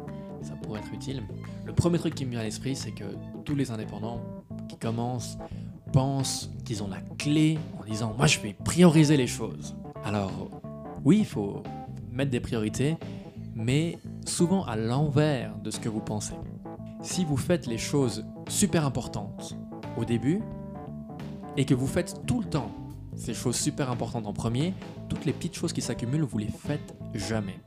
ça 0.42 0.54
pourrait 0.56 0.80
être 0.80 0.92
utile. 0.92 1.22
Le 1.64 1.72
premier 1.72 1.98
truc 1.98 2.14
qui 2.14 2.24
me 2.24 2.30
vient 2.30 2.40
à 2.40 2.44
l'esprit, 2.44 2.76
c'est 2.76 2.92
que 2.92 3.04
tous 3.44 3.54
les 3.54 3.70
indépendants 3.70 4.20
qui 4.68 4.76
commencent 4.76 5.38
pensent 5.92 6.50
qu'ils 6.64 6.82
ont 6.82 6.88
la 6.88 7.00
clé 7.18 7.58
en 7.80 7.84
disant 7.84 8.14
Moi, 8.16 8.26
je 8.26 8.40
vais 8.40 8.52
prioriser 8.52 9.16
les 9.16 9.26
choses. 9.26 9.76
Alors, 10.04 10.32
oui, 11.04 11.18
il 11.20 11.26
faut 11.26 11.62
mettre 12.10 12.30
des 12.30 12.40
priorités, 12.40 12.96
mais 13.54 13.98
souvent 14.26 14.64
à 14.64 14.76
l'envers 14.76 15.56
de 15.58 15.70
ce 15.70 15.78
que 15.78 15.88
vous 15.88 16.00
pensez. 16.00 16.34
Si 17.02 17.24
vous 17.24 17.36
faites 17.36 17.66
les 17.66 17.78
choses 17.78 18.24
super 18.48 18.84
importantes 18.86 19.56
au 19.96 20.04
début 20.04 20.40
et 21.56 21.64
que 21.64 21.74
vous 21.74 21.86
faites 21.86 22.26
tout 22.26 22.40
le 22.40 22.46
temps 22.48 22.70
ces 23.16 23.32
choses 23.34 23.56
super 23.56 23.90
importantes 23.90 24.26
en 24.26 24.32
premier, 24.32 24.74
toutes 25.08 25.24
les 25.24 25.32
petites 25.32 25.54
choses 25.54 25.72
qui 25.72 25.80
s'accumulent, 25.80 26.22
vous 26.24 26.38
les 26.38 26.48
faites 26.48 26.94
jamais. 27.14 27.60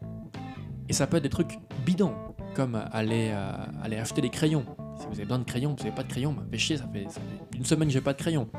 Et 0.90 0.94
ça 0.94 1.08
peut 1.08 1.18
être 1.18 1.24
des 1.24 1.30
trucs 1.30 1.58
bidons, 1.86 2.14
comme 2.54 2.76
aller, 2.92 3.30
euh, 3.32 3.52
aller 3.82 3.96
acheter 3.98 4.22
des 4.22 4.30
crayons. 4.30 4.66
Si 5.00 5.06
vous 5.06 5.14
avez 5.14 5.24
besoin 5.24 5.40
de 5.40 5.44
crayons, 5.46 5.70
vous 5.78 5.84
n'avez 5.84 5.96
pas 5.96 6.04
de 6.04 6.10
crayons, 6.10 6.34
bah, 6.34 6.44
fait 6.52 6.58
chier, 6.58 6.78
ça 6.78 6.86
fait, 6.92 7.06
ça 7.10 7.22
fait 7.22 7.58
une 7.58 7.66
semaine 7.66 7.88
que 7.88 7.94
j'ai 7.94 8.02
pas 8.02 8.14
de 8.14 8.18
crayons. 8.18 8.50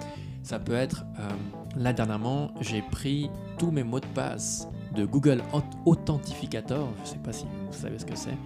Ça 0.43 0.59
peut 0.59 0.75
être, 0.75 1.05
euh, 1.19 1.29
là 1.77 1.93
dernièrement, 1.93 2.53
j'ai 2.63 2.81
pris 2.81 3.29
tous 3.59 3.71
mes 3.71 3.83
mots 3.83 4.01
de 4.01 4.07
passe 4.07 4.67
de 4.95 5.05
Google 5.05 5.43
Auth- 5.53 5.65
Authentificator, 5.85 6.89
je 7.05 7.11
sais 7.11 7.19
pas 7.19 7.33
si 7.33 7.45
vous 7.45 7.73
savez 7.73 7.99
ce 7.99 8.07
que 8.07 8.17
c'est, 8.17 8.37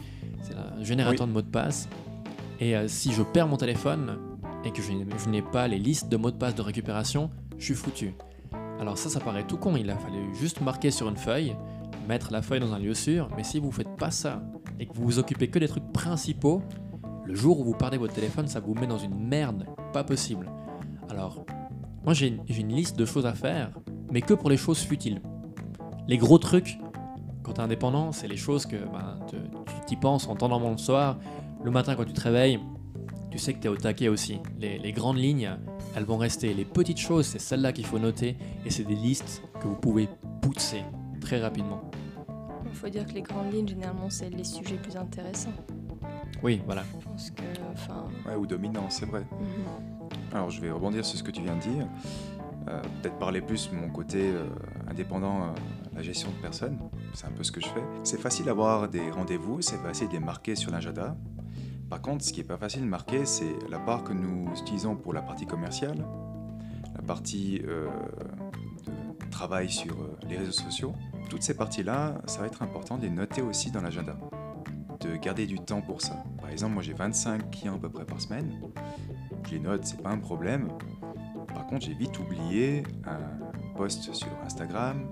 c'est 0.42 0.54
un 0.56 0.82
générateur 0.82 1.26
de 1.28 1.32
mots 1.32 1.42
de 1.42 1.46
passe. 1.46 1.88
Et 2.58 2.76
euh, 2.76 2.88
si 2.88 3.12
je 3.12 3.22
perds 3.22 3.46
mon 3.46 3.56
téléphone 3.56 4.18
et 4.64 4.70
que 4.70 4.83
je 4.83 5.29
n'ai- 5.29 5.42
pas 5.42 5.68
les 5.68 5.79
listes 5.79 6.09
de 6.09 6.16
mots 6.16 6.31
de 6.31 6.37
passe 6.37 6.55
de 6.55 6.62
récupération, 6.62 7.31
je 7.59 7.64
suis 7.64 7.75
foutu. 7.75 8.14
Alors 8.81 8.98
ça, 8.98 9.09
ça 9.09 9.20
paraît 9.20 9.46
tout 9.46 9.57
con, 9.57 9.77
il 9.77 9.90
a 9.90 9.96
fallu 9.96 10.35
juste 10.35 10.61
marquer 10.61 10.90
sur 10.90 11.09
une 11.09 11.16
feuille, 11.16 11.57
mettre 12.09 12.33
la 12.33 12.42
feuille 12.42 12.61
dans 12.61 12.72
un 12.72 12.79
lieu 12.79 12.94
sûr, 12.94 13.29
mais 13.37 13.44
si 13.44 13.59
vous 13.59 13.70
faites 13.70 13.96
pas 13.96 14.11
ça 14.11 14.42
et 14.81 14.87
que 14.87 14.94
vous 14.94 15.05
vous 15.05 15.18
occupez 15.18 15.48
que 15.48 15.59
des 15.59 15.68
trucs 15.68 15.92
principaux, 15.92 16.62
le 17.25 17.35
jour 17.35 17.61
où 17.61 17.64
vous 17.64 17.75
perdez 17.75 17.96
votre 17.96 18.14
téléphone, 18.14 18.48
ça 18.48 18.61
vous 18.61 18.75
met 18.75 18.87
dans 18.87 18.98
une 18.98 19.14
merde 19.14 19.66
pas 19.92 20.05
possible. 20.05 20.51
Alors, 21.09 21.44
moi 22.05 22.14
j'ai 22.14 22.38
une, 22.48 22.68
liste 22.68 22.98
de 22.98 23.05
choses 23.05 23.27
à 23.27 23.35
faire, 23.35 23.70
mais 24.11 24.20
que 24.20 24.35
pour 24.35 24.51
les 24.51 24.57
choses 24.57 24.81
futiles. 24.81 25.20
Les 26.09 26.18
gros 26.18 26.38
trucs, 26.38 26.79
quand 27.42 27.55
t'es 27.55 27.61
indépendant, 27.61 28.12
c'est 28.12 28.29
les 28.29 28.37
choses 28.37 28.66
que 28.66 28.77
ben, 28.77 29.18
tu 29.29 29.37
t'y 29.87 29.96
penses 29.96 30.27
en 30.27 30.35
t'endormant 30.35 30.70
le 30.70 30.79
soir, 30.79 31.18
le 31.62 31.70
matin 31.70 31.94
quand 31.94 32.05
tu 32.05 32.12
te 32.12 32.20
réveilles, 32.20 32.59
tu 33.33 33.38
sais 33.38 33.55
que 33.55 33.61
t'es 33.61 33.68
au 33.68 33.77
taquet 33.77 34.09
aussi. 34.09 34.38
Les, 34.61 34.79
les 34.79 34.92
grandes 34.92 35.16
lignes, 35.16 35.51
elles 35.97 36.05
vont 36.05 36.18
rester. 36.18 36.53
Les 36.53 36.66
petites 36.66 36.99
choses, 36.99 37.27
c'est 37.27 37.40
celles-là 37.40 37.73
qu'il 37.73 37.87
faut 37.87 37.99
noter, 37.99 38.37
et 38.66 38.71
c'est 38.71 38.85
des 38.85 38.95
listes 38.95 39.42
que 39.59 39.66
vous 39.66 39.75
pouvez 39.77 40.07
pousser 40.42 40.83
très 41.21 41.40
rapidement. 41.40 41.81
Il 42.66 42.75
faut 42.77 42.88
dire 42.90 43.07
que 43.07 43.12
les 43.12 43.23
grandes 43.23 43.51
lignes, 43.53 43.68
généralement, 43.68 44.11
c'est 44.11 44.29
les 44.29 44.45
sujets 44.45 44.77
plus 44.77 44.97
intéressants. 44.97 45.53
Oui, 46.42 46.61
voilà. 46.66 46.83
Je 47.01 47.05
pense 47.07 47.31
que, 47.31 47.42
enfin, 47.73 48.05
Ouais, 48.27 48.35
ou 48.37 48.47
dominant, 48.47 48.90
c'est 48.90 49.07
vrai. 49.07 49.21
mhm. 49.31 50.35
Alors 50.35 50.51
je 50.51 50.61
vais 50.61 50.71
rebondir 50.71 51.05
sur 51.05 51.18
ce 51.18 51.23
que 51.23 51.31
tu 51.31 51.42
viens 51.42 51.57
de 51.57 51.61
dire. 51.61 51.87
Euh, 52.68 52.81
Peut-être 53.03 53.18
parler 53.18 53.40
plus 53.40 53.71
de 53.71 53.77
mon 53.77 53.88
côté 53.90 54.31
euh, 54.31 54.45
indépendant, 54.88 55.42
euh, 55.42 55.47
la 55.95 56.03
gestion 56.03 56.29
de 56.31 56.35
personnes. 56.42 56.79
C'est 57.14 57.27
un 57.27 57.31
peu 57.33 57.42
ce 57.45 57.53
que 57.53 57.61
je 57.61 57.66
fais. 57.68 57.83
C'est 58.05 58.21
facile 58.21 58.45
d'avoir 58.47 58.88
des 58.88 59.11
rendez-vous, 59.11 59.62
c'est 59.62 59.77
facile 59.79 60.09
de 60.09 60.12
les 60.14 60.21
marquer 60.21 60.55
sur 60.55 60.71
l'agenda. 60.71 61.16
Par 61.92 62.00
contre, 62.00 62.24
ce 62.24 62.33
qui 62.33 62.40
n'est 62.40 62.46
pas 62.46 62.57
facile 62.57 62.81
de 62.81 62.87
marquer, 62.87 63.26
c'est 63.26 63.55
la 63.68 63.78
part 63.78 64.02
que 64.02 64.14
nous 64.14 64.50
utilisons 64.59 64.96
pour 64.96 65.12
la 65.12 65.20
partie 65.20 65.44
commerciale, 65.44 66.02
la 66.96 67.02
partie 67.02 67.61
euh, 67.66 67.87
de 69.20 69.31
travail 69.31 69.68
sur 69.68 69.92
euh, 70.00 70.16
les 70.26 70.38
réseaux 70.38 70.52
sociaux. 70.52 70.94
Toutes 71.28 71.42
ces 71.42 71.52
parties-là, 71.52 72.14
ça 72.24 72.40
va 72.40 72.46
être 72.46 72.62
important 72.62 72.96
de 72.96 73.02
les 73.02 73.11
noter 73.11 73.42
aussi 73.42 73.70
dans 73.70 73.83
l'agenda, 73.83 74.16
de 75.00 75.16
garder 75.16 75.46
du 75.46 75.59
temps 75.59 75.83
pour 75.83 76.00
ça. 76.00 76.24
Par 76.40 76.48
exemple, 76.48 76.72
moi 76.72 76.83
j'ai 76.83 76.94
25 76.94 77.50
clients 77.50 77.74
à 77.74 77.78
peu 77.78 77.90
près 77.90 78.07
par 78.07 78.22
semaine 78.22 78.59
je 79.44 79.50
les 79.50 79.61
note, 79.61 79.85
c'est 79.85 80.00
pas 80.00 80.12
un 80.12 80.18
problème. 80.18 80.68
Par 81.48 81.66
contre, 81.66 81.85
j'ai 81.85 81.92
vite 81.92 82.18
oublié 82.18 82.85
un 83.05 83.76
post 83.76 84.14
sur 84.14 84.28
Instagram 84.46 85.11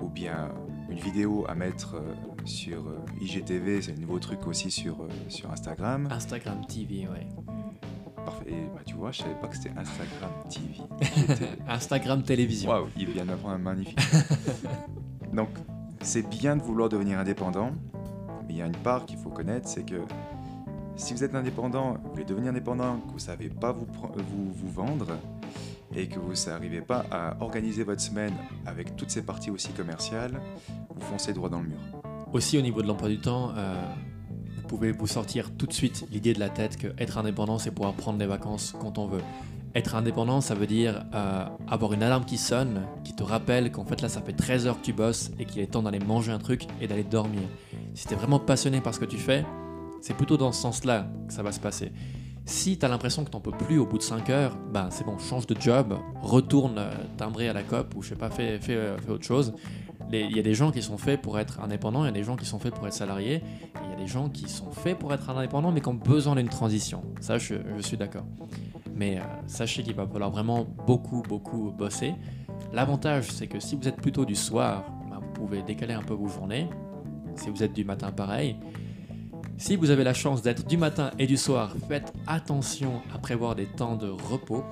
ou 0.00 0.08
bien 0.08 0.50
une 0.90 0.98
vidéo 0.98 1.44
à 1.48 1.54
mettre 1.54 1.94
euh, 1.94 2.14
sur 2.44 2.88
euh, 2.88 2.98
IGTV, 3.20 3.82
c'est 3.82 3.92
un 3.92 4.00
nouveau 4.00 4.18
truc 4.18 4.46
aussi 4.46 4.70
sur, 4.70 5.02
euh, 5.02 5.08
sur 5.28 5.50
Instagram. 5.50 6.08
Instagram 6.10 6.66
TV, 6.66 7.06
ouais. 7.06 7.28
Parfait. 8.24 8.46
Et, 8.48 8.66
bah, 8.74 8.80
tu 8.84 8.94
vois, 8.94 9.12
je 9.12 9.22
savais 9.22 9.34
pas 9.34 9.46
que 9.46 9.56
c'était 9.56 9.72
Instagram 9.76 10.30
TV. 10.48 11.46
Instagram 11.68 12.22
télévision. 12.22 12.70
Waouh, 12.70 12.88
il 12.96 13.10
vient 13.10 13.24
d'apprendre 13.24 13.54
un 13.54 13.58
magnifique. 13.58 13.98
Donc, 15.32 15.48
c'est 16.00 16.28
bien 16.28 16.56
de 16.56 16.62
vouloir 16.62 16.88
devenir 16.88 17.18
indépendant, 17.18 17.70
mais 18.46 18.54
il 18.54 18.56
y 18.56 18.62
a 18.62 18.66
une 18.66 18.76
part 18.76 19.06
qu'il 19.06 19.18
faut 19.18 19.30
connaître, 19.30 19.68
c'est 19.68 19.84
que 19.84 20.02
Si 20.96 21.14
vous 21.14 21.22
êtes 21.22 21.34
indépendant, 21.34 21.98
vous 22.02 22.10
voulez 22.10 22.24
devenir 22.24 22.50
indépendant, 22.50 22.98
que 22.98 23.08
vous 23.08 23.14
ne 23.14 23.20
savez 23.20 23.48
pas 23.48 23.72
vous, 23.72 23.86
vous, 23.86 24.52
vous 24.52 24.70
vendre 24.70 25.16
et 25.94 26.08
que 26.08 26.18
vous 26.18 26.32
n'arrivez 26.46 26.80
pas 26.80 27.04
à 27.10 27.36
organiser 27.40 27.82
votre 27.82 28.00
semaine 28.00 28.34
avec 28.66 28.96
toutes 28.96 29.10
ces 29.10 29.22
parties 29.22 29.50
aussi 29.50 29.70
commerciales, 29.70 30.40
vous 30.94 31.00
foncez 31.00 31.32
droit 31.32 31.48
dans 31.48 31.60
le 31.60 31.68
mur. 31.68 31.78
Aussi 32.32 32.58
au 32.58 32.62
niveau 32.62 32.82
de 32.82 32.86
l'emploi 32.86 33.08
du 33.08 33.20
temps, 33.20 33.52
euh, 33.56 33.74
vous 34.56 34.66
pouvez 34.68 34.92
vous 34.92 35.06
sortir 35.06 35.50
tout 35.56 35.66
de 35.66 35.72
suite 35.72 36.06
l'idée 36.12 36.32
de 36.32 36.38
la 36.38 36.48
tête 36.48 36.76
que 36.76 36.88
être 36.98 37.18
indépendant, 37.18 37.58
c'est 37.58 37.72
pouvoir 37.72 37.94
prendre 37.94 38.18
des 38.18 38.26
vacances 38.26 38.74
quand 38.80 38.98
on 38.98 39.06
veut. 39.06 39.22
Être 39.74 39.94
indépendant, 39.94 40.40
ça 40.40 40.54
veut 40.54 40.66
dire 40.66 41.04
euh, 41.14 41.44
avoir 41.68 41.92
une 41.92 42.02
alarme 42.02 42.24
qui 42.24 42.38
sonne, 42.38 42.82
qui 43.04 43.14
te 43.14 43.22
rappelle 43.22 43.70
qu'en 43.70 43.84
fait 43.84 44.00
là, 44.00 44.08
ça 44.08 44.20
fait 44.20 44.32
13 44.32 44.66
heures 44.66 44.80
que 44.80 44.84
tu 44.84 44.92
bosses 44.92 45.30
et 45.38 45.44
qu'il 45.44 45.60
est 45.60 45.68
temps 45.68 45.82
d'aller 45.82 46.00
manger 46.00 46.32
un 46.32 46.38
truc 46.38 46.66
et 46.80 46.88
d'aller 46.88 47.04
dormir. 47.04 47.42
Si 47.94 48.06
tu 48.06 48.14
es 48.14 48.16
vraiment 48.16 48.40
passionné 48.40 48.80
par 48.80 48.94
ce 48.94 49.00
que 49.00 49.04
tu 49.04 49.16
fais, 49.16 49.44
c'est 50.00 50.14
plutôt 50.14 50.36
dans 50.36 50.50
ce 50.50 50.60
sens-là 50.60 51.06
que 51.26 51.32
ça 51.32 51.42
va 51.42 51.52
se 51.52 51.60
passer. 51.60 51.92
Si 52.44 52.78
tu 52.78 52.84
as 52.84 52.88
l'impression 52.88 53.24
que 53.24 53.30
t'en 53.30 53.40
peux 53.40 53.52
plus 53.52 53.78
au 53.78 53.86
bout 53.86 53.98
de 53.98 54.02
5 54.02 54.28
heures, 54.30 54.56
ben 54.72 54.88
c'est 54.90 55.04
bon, 55.04 55.18
change 55.18 55.46
de 55.46 55.60
job, 55.60 55.96
retourne 56.22 56.78
euh, 56.78 56.92
timbrer 57.16 57.48
à 57.48 57.52
la 57.52 57.62
COP 57.62 57.94
ou 57.96 58.02
je 58.02 58.10
sais 58.10 58.16
pas, 58.16 58.30
fais, 58.30 58.60
euh, 58.70 58.96
autre 59.08 59.24
chose. 59.24 59.54
Il 60.12 60.36
y 60.36 60.40
a 60.40 60.42
des 60.42 60.54
gens 60.54 60.72
qui 60.72 60.82
sont 60.82 60.98
faits 60.98 61.22
pour 61.22 61.38
être 61.38 61.60
indépendants, 61.60 62.02
il 62.02 62.06
y 62.06 62.08
a 62.08 62.12
des 62.12 62.24
gens 62.24 62.34
qui 62.34 62.44
sont 62.44 62.58
faits 62.58 62.74
pour 62.74 62.86
être 62.88 62.94
salariés, 62.94 63.42
il 63.84 63.90
y 63.90 63.92
a 63.92 63.96
des 63.96 64.08
gens 64.08 64.28
qui 64.28 64.48
sont 64.48 64.72
faits 64.72 64.98
pour 64.98 65.14
être 65.14 65.30
indépendants 65.30 65.70
mais 65.70 65.80
qui 65.80 65.88
ont 65.88 65.94
besoin 65.94 66.34
d'une 66.34 66.48
transition. 66.48 67.02
Ça, 67.20 67.38
je, 67.38 67.54
suis 67.80 67.96
d'accord. 67.96 68.24
Mais 68.92 69.18
euh, 69.18 69.22
sachez 69.46 69.84
qu'il 69.84 69.94
va 69.94 70.06
falloir 70.06 70.30
vraiment 70.30 70.66
beaucoup, 70.86 71.22
beaucoup 71.22 71.70
bosser. 71.70 72.14
L'avantage, 72.72 73.30
c'est 73.30 73.46
que 73.46 73.60
si 73.60 73.76
vous 73.76 73.86
êtes 73.86 73.96
plutôt 73.96 74.24
du 74.24 74.34
soir, 74.34 74.84
ben, 75.08 75.20
vous 75.20 75.32
pouvez 75.32 75.62
décaler 75.62 75.94
un 75.94 76.02
peu 76.02 76.14
vos 76.14 76.28
journées. 76.28 76.68
Si 77.36 77.48
vous 77.48 77.62
êtes 77.62 77.72
du 77.72 77.84
matin, 77.84 78.10
pareil. 78.10 78.56
Si 79.60 79.76
vous 79.76 79.90
avez 79.90 80.04
la 80.04 80.14
chance 80.14 80.40
d'être 80.40 80.66
du 80.66 80.78
matin 80.78 81.10
et 81.18 81.26
du 81.26 81.36
soir, 81.36 81.76
faites 81.86 82.14
attention 82.26 83.02
à 83.14 83.18
prévoir 83.18 83.54
des 83.54 83.66
temps 83.66 83.94
de 83.94 84.08
repos. 84.08 84.64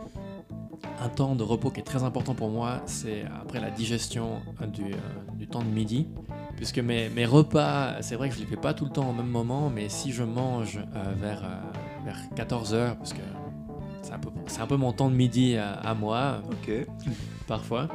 Un 0.98 1.10
temps 1.10 1.34
de 1.34 1.42
repos 1.42 1.70
qui 1.70 1.80
est 1.80 1.84
très 1.84 2.04
important 2.04 2.34
pour 2.34 2.48
moi, 2.48 2.80
c'est 2.86 3.22
après 3.38 3.60
la 3.60 3.70
digestion 3.70 4.40
du, 4.72 4.84
euh, 4.84 4.96
du 5.34 5.46
temps 5.46 5.62
de 5.62 5.68
midi. 5.68 6.08
Puisque 6.56 6.78
mes, 6.78 7.10
mes 7.10 7.26
repas, 7.26 8.00
c'est 8.00 8.16
vrai 8.16 8.30
que 8.30 8.34
je 8.34 8.40
ne 8.40 8.46
les 8.46 8.50
fais 8.50 8.56
pas 8.56 8.72
tout 8.72 8.86
le 8.86 8.90
temps 8.90 9.10
au 9.10 9.12
même 9.12 9.28
moment, 9.28 9.68
mais 9.68 9.90
si 9.90 10.10
je 10.10 10.24
mange 10.24 10.78
euh, 10.78 11.12
vers, 11.20 11.44
euh, 11.44 12.06
vers 12.06 12.18
14h, 12.34 12.96
parce 12.96 13.12
que 13.12 13.20
c'est 14.00 14.14
un, 14.14 14.18
peu, 14.18 14.30
c'est 14.46 14.62
un 14.62 14.66
peu 14.66 14.76
mon 14.76 14.94
temps 14.94 15.10
de 15.10 15.14
midi 15.14 15.58
à, 15.58 15.74
à 15.74 15.92
moi, 15.92 16.40
parfois. 17.46 17.88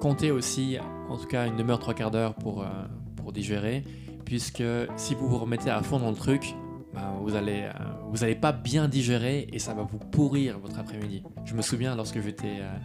Comptez 0.00 0.32
aussi, 0.32 0.76
en 1.08 1.16
tout 1.16 1.28
cas, 1.28 1.46
une 1.46 1.56
demi-heure, 1.56 1.78
trois 1.78 1.94
quarts 1.94 2.10
d'heure 2.10 2.34
pour, 2.34 2.62
euh, 2.62 2.66
pour 3.14 3.32
digérer, 3.32 3.84
puisque 4.24 4.62
si 4.96 5.14
vous 5.14 5.28
vous 5.28 5.38
remettez 5.38 5.70
à 5.70 5.82
fond 5.82 5.98
dans 5.98 6.10
le 6.10 6.16
truc, 6.16 6.54
bah, 6.94 7.14
vous 7.22 7.34
allez, 7.34 7.62
euh, 7.62 7.72
vous 8.10 8.22
allez 8.22 8.34
pas 8.34 8.52
bien 8.52 8.86
digérer 8.86 9.48
et 9.52 9.58
ça 9.58 9.72
va 9.72 9.82
vous 9.82 9.98
pourrir 9.98 10.58
votre 10.58 10.78
après-midi. 10.78 11.22
Je 11.44 11.54
me 11.54 11.62
souviens 11.62 11.96
lorsque 11.96 12.20
j'étais 12.20 12.58
euh, 12.60 12.76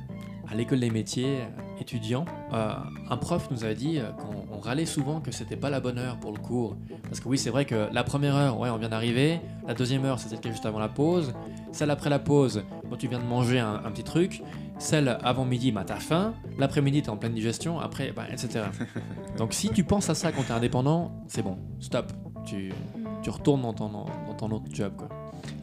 à 0.50 0.56
l'école 0.56 0.80
des 0.80 0.90
métiers, 0.90 1.42
euh, 1.42 1.82
étudiant, 1.82 2.26
un 2.52 3.18
prof 3.18 3.50
nous 3.52 3.64
avait 3.66 3.76
dit 3.76 4.00
qu'on 4.18 4.56
on 4.56 4.60
râlait 4.60 4.86
souvent 4.86 5.20
que 5.20 5.32
c'était 5.32 5.58
pas 5.58 5.70
la 5.70 5.80
bonne 5.80 6.00
heure 6.00 6.18
pour 6.20 6.32
le 6.32 6.40
cours. 6.40 6.78
Parce 7.04 7.20
que 7.20 7.28
oui, 7.28 7.38
c'est 7.38 7.50
vrai 7.50 7.66
que 7.66 7.88
la 7.92 8.04
première 8.04 8.36
heure, 8.36 8.60
ouais, 8.60 8.70
on 8.70 8.78
vient 8.78 8.90
d'arriver, 8.90 9.40
la 9.68 9.74
deuxième 9.74 10.06
heure, 10.06 10.20
c'est 10.20 10.30
celle 10.30 10.40
qui 10.40 10.48
est 10.48 10.52
juste 10.52 10.66
avant 10.66 10.80
la 10.80 10.90
pause, 10.90 11.34
celle 11.72 11.92
après 11.92 12.10
la 12.10 12.20
pause, 12.20 12.64
tu 12.98 13.08
viens 13.08 13.20
de 13.20 13.26
manger 13.26 13.60
un 13.60 13.92
petit 13.92 14.04
truc, 14.04 14.42
celle 14.80 15.18
avant 15.24 15.46
midi, 15.46 15.72
bah, 15.72 15.84
t'as 15.86 16.00
faim, 16.00 16.34
l'après-midi, 16.58 17.04
t'es 17.04 17.10
en 17.10 17.18
pleine 17.18 17.34
digestion, 17.34 17.80
après, 17.80 18.12
bah, 18.12 18.26
etc. 18.32 18.66
Donc 19.38 19.54
si 19.54 19.70
tu 19.70 19.84
penses 19.84 20.10
à 20.10 20.16
ça 20.16 20.32
quand 20.32 20.44
t'es 20.44 20.54
indépendant, 20.54 21.12
c'est 21.28 21.42
bon, 21.42 21.58
stop, 21.80 22.12
tu, 22.46 22.72
tu 23.24 23.30
retournes 23.30 23.62
dans 23.62 23.74
ton, 23.74 23.90
dans 23.90 24.34
ton 24.38 24.52
autre 24.52 24.68
job. 24.72 24.94
Quoi. 24.98 25.10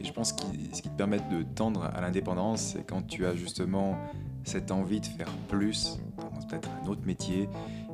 Et 0.01 0.05
je 0.05 0.13
pense 0.13 0.33
que 0.33 0.43
ce 0.73 0.81
qui 0.81 0.89
te 0.89 0.95
permet 0.95 1.17
de 1.31 1.43
tendre 1.43 1.83
à 1.83 2.01
l'indépendance, 2.01 2.73
c'est 2.73 2.85
quand 2.85 3.05
tu 3.07 3.25
as 3.25 3.35
justement 3.35 3.97
cette 4.43 4.71
envie 4.71 4.99
de 4.99 5.05
faire 5.05 5.31
plus, 5.47 5.99
dans 6.17 6.47
peut-être 6.47 6.69
un 6.83 6.87
autre 6.87 7.01
métier, 7.05 7.49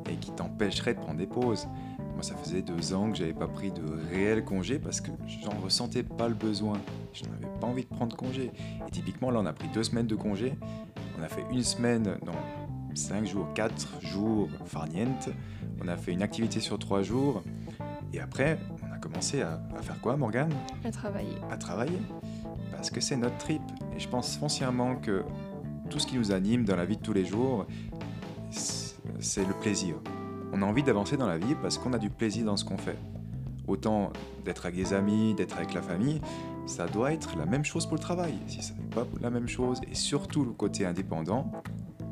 et 0.10 0.16
qui 0.16 0.32
t'empêcherait 0.32 0.96
de 0.96 1.00
prendre 1.00 1.18
des 1.18 1.28
pauses. 1.28 1.68
Moi, 2.14 2.24
ça 2.24 2.36
faisait 2.36 2.62
deux 2.62 2.94
ans 2.94 3.10
que 3.12 3.18
j'avais 3.18 3.34
pas 3.34 3.48
pris 3.48 3.72
de 3.72 3.82
réel 4.12 4.44
congé 4.44 4.80
parce 4.80 5.00
que 5.00 5.12
j'en 5.44 5.58
ressentais 5.64 6.04
pas 6.04 6.28
le 6.28 6.34
besoin. 6.34 6.80
Je 7.14 7.24
n'avais 7.24 7.60
pas 7.60 7.68
envie 7.68 7.84
de 7.84 7.88
prendre 7.88 8.16
congé. 8.16 8.52
Et 8.88 8.92
typiquement, 8.92 9.32
là, 9.32 9.40
on 9.40 9.46
a 9.46 9.54
pris 9.54 9.70
deux 9.70 9.84
semaines 9.84 10.08
de 10.08 10.16
congé. 10.16 10.54
On 11.22 11.24
a 11.24 11.28
fait 11.28 11.46
une 11.52 11.62
semaine, 11.62 12.18
non, 12.26 12.34
cinq 12.96 13.28
jours, 13.28 13.48
quatre 13.54 14.02
jours 14.02 14.50
farniente. 14.66 15.30
On 15.80 15.88
a 15.88 15.96
fait 15.96 16.14
une 16.14 16.24
activité 16.24 16.60
sur 16.60 16.80
trois 16.80 17.04
jours. 17.04 17.44
Et 18.12 18.20
après, 18.20 18.58
on 18.82 18.92
a 18.92 18.98
commencé 18.98 19.44
à, 19.44 19.62
à 19.78 19.84
faire 19.84 20.02
quoi, 20.02 20.18
Morgane? 20.18 20.52
À 20.84 20.90
travailler. 20.90 21.36
à 21.52 21.58
travailler 21.58 22.00
parce 22.72 22.90
que 22.90 23.00
c'est 23.00 23.18
notre 23.18 23.38
trip. 23.38 23.62
Et 23.96 24.00
je 24.00 24.10
pense 24.10 24.36
foncièrement 24.36 24.96
que 24.96 25.24
tout 25.92 26.00
ce 26.00 26.08
qui 26.08 26.18
nous 26.18 26.32
anime 26.32 26.66
dans 26.66 26.76
la 26.76 26.86
vie 26.86 26.98
de 26.98 27.04
tous 27.04 27.14
les 27.14 27.26
jours, 27.26 27.68
c'est 28.50 28.82
c'est 29.20 29.46
le 29.46 29.54
plaisir. 29.54 29.96
On 30.52 30.64
a 30.64 30.66
envie 30.66 30.82
d'avancer 30.82 31.18
dans 31.18 31.28
la 31.28 31.38
vie 31.38 31.56
parce 31.62 31.78
qu'on 31.78 31.94
a 31.94 32.00
du 32.00 32.10
plaisir 32.10 32.46
dans 32.46 32.58
ce 32.58 32.66
qu'on 32.66 32.78
fait. 32.78 32.98
Autant 33.68 34.12
d'être 34.44 34.66
avec 34.66 34.76
des 34.76 34.94
amis, 34.94 35.36
d'être 35.36 35.58
avec 35.58 35.76
la 35.76 35.84
famille, 35.84 36.20
ça 36.66 36.88
doit 36.88 37.14
être 37.14 37.38
la 37.38 37.46
même 37.46 37.66
chose 37.66 37.86
pour 37.86 37.96
le 37.96 38.02
travail. 38.02 38.34
Si 38.48 38.62
ça 38.62 38.74
n'est 38.74 38.90
pas 38.90 39.06
la 39.22 39.30
même 39.30 39.48
chose, 39.48 39.80
et 39.90 39.96
surtout 39.96 40.44
le 40.46 40.52
côté 40.52 40.86
indépendant, 40.86 41.52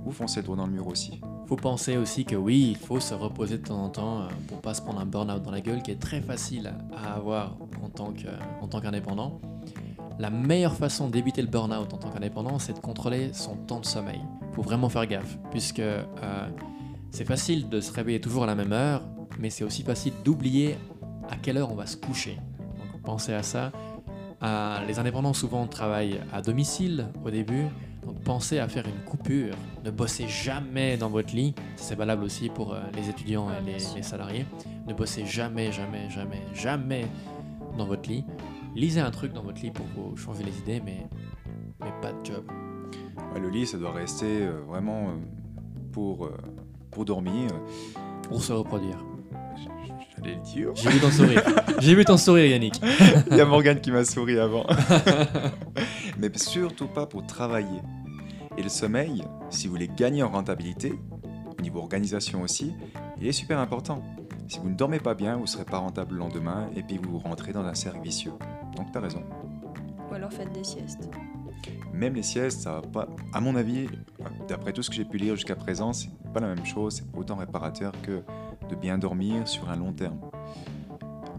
vous 0.03 0.11
foncez 0.11 0.41
droit 0.41 0.55
dans 0.55 0.65
le 0.65 0.71
mur 0.71 0.87
aussi. 0.87 1.21
Faut 1.47 1.55
penser 1.55 1.97
aussi 1.97 2.25
que 2.25 2.35
oui, 2.35 2.69
il 2.71 2.77
faut 2.77 2.99
se 2.99 3.13
reposer 3.13 3.57
de 3.57 3.67
temps 3.67 3.83
en 3.83 3.89
temps 3.89 4.21
euh, 4.21 4.27
pour 4.47 4.61
pas 4.61 4.73
se 4.73 4.81
prendre 4.81 4.99
un 4.99 5.05
burn-out 5.05 5.41
dans 5.41 5.51
la 5.51 5.61
gueule 5.61 5.81
qui 5.81 5.91
est 5.91 5.99
très 5.99 6.21
facile 6.21 6.73
à 6.95 7.13
avoir 7.15 7.57
en 7.83 7.89
tant 7.89 8.81
qu'indépendant. 8.81 9.39
La 10.19 10.29
meilleure 10.29 10.75
façon 10.75 11.09
d'éviter 11.09 11.41
le 11.41 11.47
burn-out 11.47 11.93
en 11.93 11.97
tant 11.97 12.09
qu'indépendant, 12.09 12.59
c'est 12.59 12.73
de 12.73 12.79
contrôler 12.79 13.31
son 13.33 13.55
temps 13.55 13.79
de 13.79 13.85
sommeil. 13.85 14.19
Faut 14.53 14.61
vraiment 14.61 14.89
faire 14.89 15.05
gaffe, 15.05 15.37
puisque 15.49 15.79
euh, 15.79 16.03
c'est 17.11 17.25
facile 17.25 17.69
de 17.69 17.79
se 17.79 17.91
réveiller 17.91 18.19
toujours 18.19 18.43
à 18.43 18.47
la 18.47 18.55
même 18.55 18.73
heure, 18.73 19.01
mais 19.39 19.49
c'est 19.49 19.63
aussi 19.63 19.83
facile 19.83 20.13
d'oublier 20.23 20.77
à 21.29 21.37
quelle 21.37 21.57
heure 21.57 21.71
on 21.71 21.75
va 21.75 21.85
se 21.85 21.97
coucher. 21.97 22.35
Donc 22.35 23.01
pensez 23.03 23.33
à 23.33 23.43
ça. 23.43 23.71
Euh, 24.41 24.85
les 24.85 24.99
indépendants 24.99 25.33
souvent 25.33 25.67
travaillent 25.67 26.21
à 26.31 26.41
domicile 26.41 27.07
au 27.25 27.29
début, 27.29 27.65
donc 28.05 28.21
pensez 28.23 28.59
à 28.59 28.67
faire 28.67 28.85
une 28.87 29.03
coupure. 29.03 29.55
Ne 29.83 29.91
bossez 29.91 30.27
jamais 30.27 30.97
dans 30.97 31.09
votre 31.09 31.35
lit. 31.35 31.53
C'est 31.75 31.95
valable 31.95 32.23
aussi 32.23 32.49
pour 32.49 32.73
euh, 32.73 32.79
les 32.95 33.09
étudiants 33.09 33.47
et 33.51 33.71
les, 33.71 34.03
salariés. 34.03 34.45
Ne 34.87 34.93
bossez 34.93 35.25
jamais, 35.25 35.71
jamais, 35.71 36.09
jamais, 36.09 36.41
jamais 36.53 37.05
dans 37.77 37.85
votre 37.85 38.09
lit. 38.09 38.23
Lisez 38.75 39.01
un 39.01 39.11
truc 39.11 39.33
dans 39.33 39.43
votre 39.43 39.61
lit 39.61 39.71
pour 39.71 39.85
vous 39.95 40.15
changer 40.15 40.43
les 40.43 40.57
idées, 40.59 40.81
mais, 40.85 41.07
mais 41.79 41.91
pas 42.01 42.13
de 42.13 42.25
job. 42.25 42.45
Ouais, 43.33 43.39
le 43.39 43.49
lit, 43.49 43.65
ça 43.65 43.77
doit 43.77 43.91
rester 43.91 44.43
euh, 44.43 44.61
vraiment 44.67 45.09
euh, 45.09 45.13
pour, 45.91 46.25
euh, 46.25 46.37
pour 46.91 47.05
dormir. 47.05 47.49
Pour 48.23 48.43
se 48.43 48.53
reproduire. 48.53 48.97
J'allais 50.21 50.35
le 50.35 50.41
dire. 50.41 50.71
J'ai 50.75 50.89
vu 50.89 50.99
ton 50.99 51.11
sourire. 51.11 51.43
J'ai 51.79 51.95
vu 51.95 52.05
ton 52.05 52.17
sourire, 52.17 52.45
Yannick. 52.45 52.81
Il 53.31 53.37
y 53.37 53.41
a 53.41 53.45
Morgane 53.45 53.79
qui 53.79 53.91
m'a 53.91 54.03
souri 54.03 54.37
avant. 54.37 54.65
Mais 56.17 56.29
surtout 56.35 56.87
pas 56.87 57.05
pour 57.05 57.25
travailler. 57.25 57.81
Et 58.57 58.63
le 58.63 58.69
sommeil, 58.69 59.23
si 59.49 59.67
vous 59.67 59.73
voulez 59.73 59.87
gagner 59.87 60.21
en 60.23 60.29
rentabilité, 60.29 60.93
au 61.57 61.61
niveau 61.61 61.79
organisation 61.79 62.41
aussi, 62.41 62.73
il 63.19 63.27
est 63.27 63.31
super 63.31 63.59
important. 63.59 64.03
Si 64.47 64.59
vous 64.59 64.69
ne 64.69 64.75
dormez 64.75 64.99
pas 64.99 65.13
bien, 65.13 65.35
vous 65.35 65.43
ne 65.43 65.47
serez 65.47 65.65
pas 65.65 65.77
rentable 65.77 66.13
le 66.15 66.19
lendemain 66.19 66.69
et 66.75 66.83
puis 66.83 66.99
vous 67.01 67.19
rentrez 67.19 67.53
dans 67.53 67.63
un 67.63 67.75
cercle 67.75 68.01
vicieux. 68.01 68.33
Donc 68.75 68.91
tu 68.91 68.97
as 68.97 69.01
raison. 69.01 69.23
Ou 70.09 70.13
alors 70.13 70.33
faites 70.33 70.51
des 70.51 70.63
siestes. 70.63 71.09
Même 71.93 72.15
les 72.15 72.23
siestes, 72.23 72.61
ça 72.61 72.73
va 72.73 72.81
pas. 72.81 73.07
À 73.33 73.41
mon 73.41 73.55
avis, 73.55 73.87
d'après 74.47 74.73
tout 74.73 74.81
ce 74.81 74.89
que 74.89 74.95
j'ai 74.95 75.05
pu 75.05 75.17
lire 75.17 75.35
jusqu'à 75.35 75.55
présent, 75.55 75.93
c'est 75.93 76.09
pas 76.33 76.39
la 76.39 76.47
même 76.47 76.65
chose. 76.65 76.95
C'est 76.95 77.17
autant 77.17 77.35
réparateur 77.35 77.93
que 78.01 78.23
de 78.69 78.75
bien 78.75 78.97
dormir 78.97 79.47
sur 79.47 79.69
un 79.69 79.75
long 79.75 79.93
terme. 79.93 80.19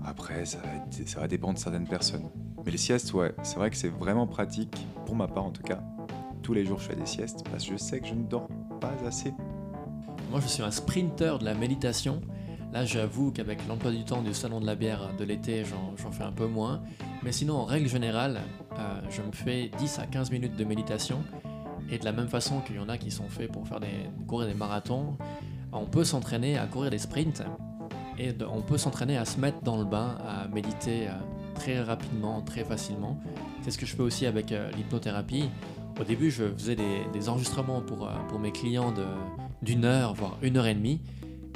Après, 0.04 0.44
ça 0.44 0.58
va, 1.16 1.28
dépendre 1.28 1.54
de 1.54 1.58
certaines 1.58 1.86
personnes. 1.86 2.28
Mais 2.64 2.72
les 2.72 2.78
siestes, 2.78 3.12
ouais, 3.14 3.32
c'est 3.42 3.56
vrai 3.56 3.70
que 3.70 3.76
c'est 3.76 3.88
vraiment 3.88 4.26
pratique, 4.26 4.86
pour 5.06 5.14
ma 5.14 5.28
part 5.28 5.44
en 5.44 5.50
tout 5.50 5.62
cas. 5.62 5.80
Tous 6.42 6.52
les 6.52 6.64
jours, 6.64 6.78
je 6.78 6.88
fais 6.88 6.96
des 6.96 7.06
siestes 7.06 7.44
parce 7.50 7.64
que 7.64 7.72
je 7.72 7.76
sais 7.76 8.00
que 8.00 8.06
je 8.06 8.14
ne 8.14 8.24
dors 8.24 8.48
pas 8.80 8.92
assez. 9.06 9.32
Moi, 10.30 10.40
je 10.40 10.48
suis 10.48 10.62
un 10.62 10.70
sprinter 10.70 11.38
de 11.38 11.44
la 11.44 11.54
méditation. 11.54 12.20
Là, 12.72 12.84
j'avoue 12.84 13.32
qu'avec 13.32 13.66
l'emploi 13.66 13.90
du 13.90 14.04
temps 14.04 14.22
du 14.22 14.32
salon 14.32 14.60
de 14.60 14.66
la 14.66 14.74
bière 14.74 15.10
de 15.18 15.24
l'été, 15.24 15.64
j'en 15.64 15.96
j'en 15.96 16.12
fais 16.12 16.22
un 16.22 16.32
peu 16.32 16.46
moins. 16.46 16.82
Mais 17.22 17.32
sinon, 17.32 17.56
en 17.56 17.64
règle 17.64 17.88
générale, 17.88 18.40
euh, 18.78 19.00
je 19.10 19.22
me 19.22 19.32
fais 19.32 19.70
10 19.78 19.98
à 19.98 20.06
15 20.06 20.30
minutes 20.30 20.56
de 20.56 20.64
méditation. 20.64 21.22
Et 21.90 21.98
de 21.98 22.04
la 22.04 22.12
même 22.12 22.28
façon 22.28 22.60
qu'il 22.60 22.76
y 22.76 22.78
en 22.78 22.88
a 22.88 22.96
qui 22.96 23.10
sont 23.10 23.28
faits 23.28 23.50
pour 23.50 23.66
faire 23.66 23.80
des, 23.80 24.08
courir 24.28 24.46
des 24.46 24.54
marathons, 24.54 25.16
on 25.72 25.86
peut 25.86 26.04
s'entraîner 26.04 26.58
à 26.58 26.66
courir 26.66 26.90
des 26.90 26.98
sprints. 26.98 27.42
Et 28.18 28.34
on 28.52 28.60
peut 28.60 28.76
s'entraîner 28.76 29.16
à 29.16 29.24
se 29.24 29.40
mettre 29.40 29.62
dans 29.62 29.78
le 29.78 29.84
bain, 29.84 30.18
à 30.26 30.46
méditer 30.48 31.08
euh, 31.08 31.12
très 31.54 31.80
rapidement, 31.82 32.40
très 32.40 32.64
facilement. 32.64 33.18
C'est 33.62 33.70
ce 33.70 33.78
que 33.78 33.84
je 33.84 33.94
fais 33.94 34.02
aussi 34.02 34.24
avec 34.24 34.52
euh, 34.52 34.70
l'hypnothérapie. 34.72 35.50
Au 36.00 36.04
début, 36.04 36.30
je 36.30 36.44
faisais 36.56 36.76
des, 36.76 37.28
enregistrements 37.28 37.82
pour, 37.82 38.06
euh, 38.06 38.12
pour 38.28 38.38
mes 38.38 38.52
clients 38.52 38.94
d'une 39.60 39.84
heure, 39.84 40.14
voire 40.14 40.38
une 40.40 40.56
heure 40.56 40.66
et 40.66 40.74
demie. 40.74 41.00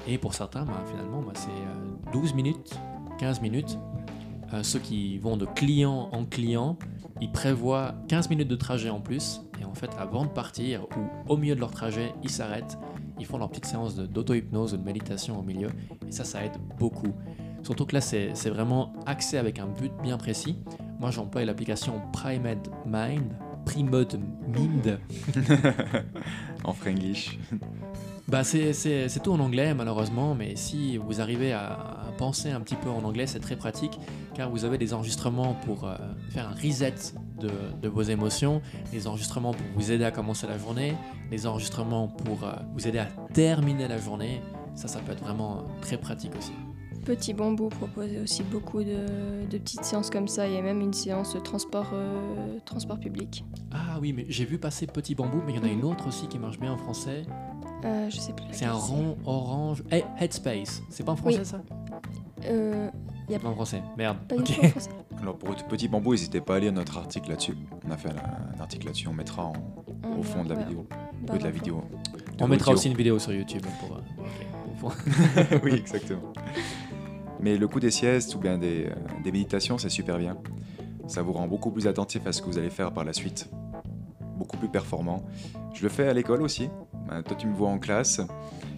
Et 0.07 0.19
pour 0.19 0.35
certains, 0.35 0.67
bah, 0.67 0.85
finalement, 0.87 1.23
bah, 1.23 1.33
c'est 1.35 1.49
euh, 1.49 2.13
12 2.13 2.35
minutes, 2.35 2.79
15 3.19 3.41
minutes. 3.41 3.79
ceux 4.63 4.79
qui 4.79 5.17
vont 5.19 5.39
de 5.39 5.47
client 5.47 6.11
en 6.13 6.27
client, 6.27 6.79
ils 7.23 7.33
prévoient 7.33 7.95
15 8.09 8.29
minutes 8.29 8.49
de 8.49 8.57
trajet 8.57 8.91
en 8.91 9.01
plus. 9.01 9.41
Et 9.61 9.65
en 9.65 9.75
fait, 9.75 9.91
avant 9.99 10.25
de 10.25 10.31
partir, 10.31 10.85
ou 10.97 11.33
au 11.33 11.37
milieu 11.39 11.55
de 11.55 11.61
leur 11.61 11.71
trajet, 11.71 12.13
ils 12.23 12.31
s'arrêtent, 12.31 12.79
ils 13.19 13.27
font 13.27 13.39
leur 13.39 13.49
petite 13.49 13.67
séance 13.67 13.97
d'auto-hypnose 13.97 14.75
ou 14.75 14.77
de 14.77 14.83
méditation 14.85 15.39
au 15.39 15.43
milieu. 15.43 15.69
Et 16.09 16.13
ça, 16.13 16.25
ça 16.25 16.45
aide 16.45 16.57
beaucoup. 16.79 17.13
Surtout 17.63 17.87
que 17.87 17.95
là, 17.95 18.01
c'est 18.01 18.51
vraiment 18.51 18.93
axé 19.07 19.39
avec 19.39 19.59
un 19.59 19.67
but 19.67 19.93
bien 20.03 20.19
précis. 20.19 20.59
Moi, 21.01 21.11
j'emploie 21.11 21.45
l'application 21.45 22.01
Primed 22.13 22.59
Mind. 22.87 23.33
Primed 23.65 24.19
Mind. 24.49 24.99
en 26.65 26.73
franglish. 26.73 27.39
Bah 28.29 28.43
c'est- 28.43 28.73
tout 29.23 29.33
en 29.33 29.41
anglais 29.41 29.75
malheureusement, 29.75 30.35
mais 30.35 30.57
si 30.57 30.97
vous 30.97 31.21
arrivez 31.21 31.53
à, 31.53 31.73
à 31.73 32.13
penser 32.17 32.51
un 32.51 32.61
petit 32.61 32.75
peu 32.77 32.89
en 32.89 33.05
anglais, 33.05 33.27
c'est 33.27 33.41
très 33.41 33.57
pratique 33.57 33.99
car 34.35 34.51
vous 34.51 34.65
avez 34.65 34.79
des 34.79 34.95
enregistrements 34.95 35.55
pour 35.67 35.85
euh, 35.85 35.95
faire 36.31 36.49
un 36.49 36.55
reset 36.55 36.95
de, 37.45 37.51
de 37.81 37.89
vos 37.89 38.03
émotions, 38.03 38.61
des 38.93 39.07
enregistrements 39.07 39.53
pour 39.53 39.67
vous 39.77 39.93
aider 39.93 40.05
à 40.05 40.11
commencer 40.11 40.47
la 40.47 40.59
journée, 40.59 40.95
des 41.31 41.47
enregistrements 41.47 42.09
pour 42.09 42.45
euh, 42.45 42.53
vous 42.75 42.87
aider 42.89 42.99
à 42.99 43.07
terminer 43.33 43.89
la 43.89 43.99
journée. 43.99 44.41
Ça, 44.75 44.89
ça 44.89 44.99
peut 45.01 45.13
être 45.13 45.23
vraiment 45.23 45.59
euh, 45.59 45.81
très 45.81 45.97
pratique 45.99 46.33
aussi. 46.37 46.53
Petit 47.05 47.35
Bambou 47.35 47.69
proposait 47.69 48.21
aussi 48.21 48.43
beaucoup 48.43 48.83
de, 48.83 49.47
de 49.51 49.59
petites 49.59 49.85
séances 49.85 50.09
comme 50.09 50.27
ça. 50.27 50.49
Il 50.49 50.55
y 50.55 50.57
a 50.57 50.63
même 50.63 50.81
une 50.81 50.95
séance 50.95 51.37
transport, 51.45 51.91
euh, 51.93 52.59
transport 52.65 52.99
public. 52.99 53.45
Ah 53.73 53.99
oui, 54.01 54.15
mais 54.15 54.25
j'ai 54.31 54.47
vu 54.47 54.59
passer 54.59 54.87
Petit 54.87 55.15
Bambou, 55.15 55.43
mais 55.45 55.53
il 55.53 55.57
y 55.57 55.59
en 55.59 55.65
a 55.65 55.69
une 55.71 55.85
autre 55.85 56.09
aussi 56.09 56.27
qui 56.29 56.39
marche 56.39 56.59
bien 56.59 56.73
en 56.73 56.79
français. 56.79 57.25
Euh, 57.85 58.09
je 58.09 58.17
sais 58.17 58.33
plus. 58.33 58.47
C'est 58.53 58.65
un 58.65 58.73
rond 58.73 59.19
orange. 59.27 59.85
Eh, 59.93 60.03
Headspace. 60.19 60.83
C'est 60.89 61.05
pas 61.05 61.13
en 61.13 61.17
français 61.17 61.41
Oui. 61.41 61.45
ça? 61.45 61.61
Euh, 62.47 62.89
C'est 63.29 63.39
pas 63.39 63.49
en 63.49 63.55
français. 63.55 63.83
Merde. 63.97 64.19
pas 64.29 64.37
du 64.37 64.43
Ok. 64.43 64.55
tout 64.61 64.65
en 64.65 64.69
français. 64.69 64.91
Alors 65.21 65.37
pour 65.37 65.55
petit 65.55 65.89
bambou, 65.89 66.13
n'hésitez 66.13 66.41
pas 66.41 66.57
à 66.57 66.61
lire 66.61 66.73
notre 66.73 66.99
article 66.99 67.31
là-dessus. 67.31 67.57
On 67.87 67.91
a 67.91 67.97
fait 67.97 68.11
un, 68.11 68.57
un 68.59 68.61
article 68.61 68.87
là-dessus, 68.87 69.09
on 69.09 69.15
mettra 69.15 69.45
en- 69.47 69.53
On 70.05 70.19
au 70.19 70.23
fond 70.23 70.45
de 70.45 70.51
la 70.51 70.57
va- 70.57 70.63
vidéo. 70.65 70.87
bah, 71.23 71.35
de 71.35 71.39
la 71.39 71.45
bah, 71.45 71.51
vidéo. 71.51 71.83
On 72.41 72.49
mettra 72.49 72.73
aussi 72.73 72.89
une 72.91 72.97
vidéo 72.97 73.19
sur 73.19 73.33
YouTube 73.33 73.63
pour. 73.81 73.97
euh, 73.97 74.01
ok, 74.27 74.79
pour- 74.81 74.95
oui, 75.65 75.73
exactement. 75.75 76.33
Mais 77.41 77.57
le 77.57 77.69
coup 77.69 77.81
des 77.81 77.91
siestes 77.91 78.35
ou 78.35 78.39
bien 78.39 78.59
des, 78.59 78.87
euh, 78.87 78.95
des 79.23 79.33
méditations, 79.33 79.79
c'est 79.79 79.89
super 79.91 80.19
bien. 80.19 80.37
Ça 81.07 81.23
vous 81.23 81.33
rend 81.33 81.47
beaucoup 81.47 81.71
plus 81.71 81.87
attentif 81.87 82.27
à 82.27 82.33
ce 82.33 82.41
que 82.43 82.47
vous 82.47 82.59
allez 82.59 82.71
faire 82.71 82.93
par 82.93 83.05
la 83.05 83.13
suite. 83.13 83.51
Beaucoup 84.39 84.57
plus 84.57 84.69
performant. 84.69 85.23
Je 85.75 85.83
le 85.83 85.89
fais 85.89 86.09
à 86.09 86.13
l'école 86.15 86.43
aussi. 86.43 86.69
Ben, 87.09 87.23
toi, 87.23 87.37
tu 87.37 87.47
me 87.47 87.55
vois 87.55 87.69
en 87.69 87.79
classe 87.79 88.21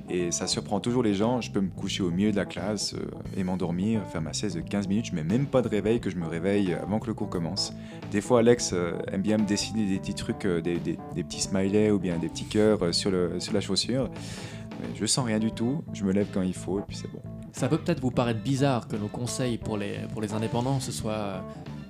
et 0.08 0.30
ça 0.30 0.46
surprend 0.46 0.80
toujours 0.80 1.02
les 1.02 1.14
gens. 1.14 1.40
Je 1.40 1.50
peux 1.50 1.60
me 1.60 1.70
coucher 1.70 2.02
au 2.02 2.10
milieu 2.10 2.30
de 2.30 2.36
la 2.36 2.44
classe 2.44 2.94
euh, 2.94 3.10
et 3.36 3.44
m'endormir, 3.44 4.04
faire 4.06 4.22
ma 4.22 4.32
sieste 4.32 4.56
de 4.56 4.60
15 4.60 4.88
minutes. 4.88 5.06
Je 5.06 5.14
mets 5.14 5.24
même 5.24 5.46
pas 5.46 5.62
de 5.62 5.68
réveil 5.68 6.00
que 6.00 6.10
je 6.10 6.16
me 6.16 6.26
réveille 6.26 6.74
avant 6.74 6.98
que 6.98 7.06
le 7.06 7.14
cours 7.14 7.28
commence. 7.28 7.72
Des 8.10 8.20
fois, 8.20 8.40
Alex 8.40 8.72
euh, 8.72 8.92
aime 9.08 9.22
bien 9.22 9.38
me 9.38 9.46
dessiner 9.46 9.86
des 9.86 9.98
petits 9.98 10.14
trucs, 10.14 10.44
euh, 10.44 10.60
des, 10.60 10.78
petits 11.14 11.40
smileys 11.40 11.90
ou 11.90 11.98
bien 11.98 12.18
des 12.18 12.28
petits 12.28 12.44
cœurs 12.44 12.94
sur, 12.94 13.10
la 13.10 13.60
chaussure. 13.60 14.10
Mais 14.80 14.88
je 14.94 15.06
sens 15.06 15.26
rien 15.26 15.38
du 15.38 15.50
tout. 15.52 15.82
Je 15.92 16.04
me 16.04 16.12
lève 16.12 16.28
quand 16.32 16.42
il 16.42 16.54
faut 16.54 16.78
et 16.78 16.82
puis 16.86 16.96
c'est 16.96 17.10
bon. 17.10 17.20
Ça 17.52 17.68
peut 17.68 17.78
peut-être 17.78 18.00
vous 18.00 18.10
paraître 18.10 18.42
bizarre 18.42 18.86
que 18.86 18.96
nos 18.96 19.08
conseils 19.08 19.56
pour 19.56 19.78
les, 19.78 20.34
indépendants, 20.34 20.78
ce 20.78 20.92
soit 20.92 21.42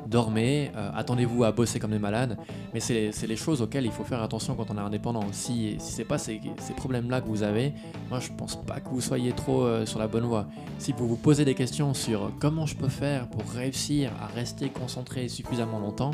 dormez, 0.06 0.70
euh, 0.76 0.90
attendez-vous 0.94 1.44
à 1.44 1.52
bosser 1.52 1.78
comme 1.78 1.90
des 1.90 1.98
malades, 1.98 2.38
mais 2.72 2.80
c'est 2.80 3.12
les 3.26 3.36
choses 3.36 3.62
auxquelles 3.62 3.86
il 3.86 3.92
faut 3.92 4.04
faire 4.04 4.22
attention 4.22 4.54
quand 4.54 4.70
on 4.70 4.76
est 4.76 4.80
indépendant. 4.80 5.24
Si, 5.32 5.76
si 5.78 5.92
c'est 5.92 6.04
pas 6.04 6.18
ces, 6.18 6.40
ces 6.58 6.74
problèmes-là 6.74 7.20
que 7.20 7.28
vous 7.28 7.42
avez, 7.42 7.72
moi 8.08 8.20
je 8.20 8.30
pense 8.36 8.56
pas 8.56 8.80
que 8.80 8.88
vous 8.88 9.00
soyez 9.00 9.32
trop 9.32 9.62
euh, 9.62 9.86
sur 9.86 9.98
la 9.98 10.08
bonne 10.08 10.24
voie. 10.24 10.46
Si 10.78 10.92
vous 10.92 11.08
vous 11.08 11.16
posez 11.16 11.44
des 11.44 11.54
questions 11.54 11.94
sur 11.94 12.32
comment 12.40 12.66
je 12.66 12.76
peux 12.76 12.88
faire 12.88 13.28
pour 13.28 13.42
réussir 13.50 14.12
à 14.20 14.26
rester 14.26 14.68
concentré 14.68 15.28
suffisamment 15.28 15.78
longtemps, 15.78 16.12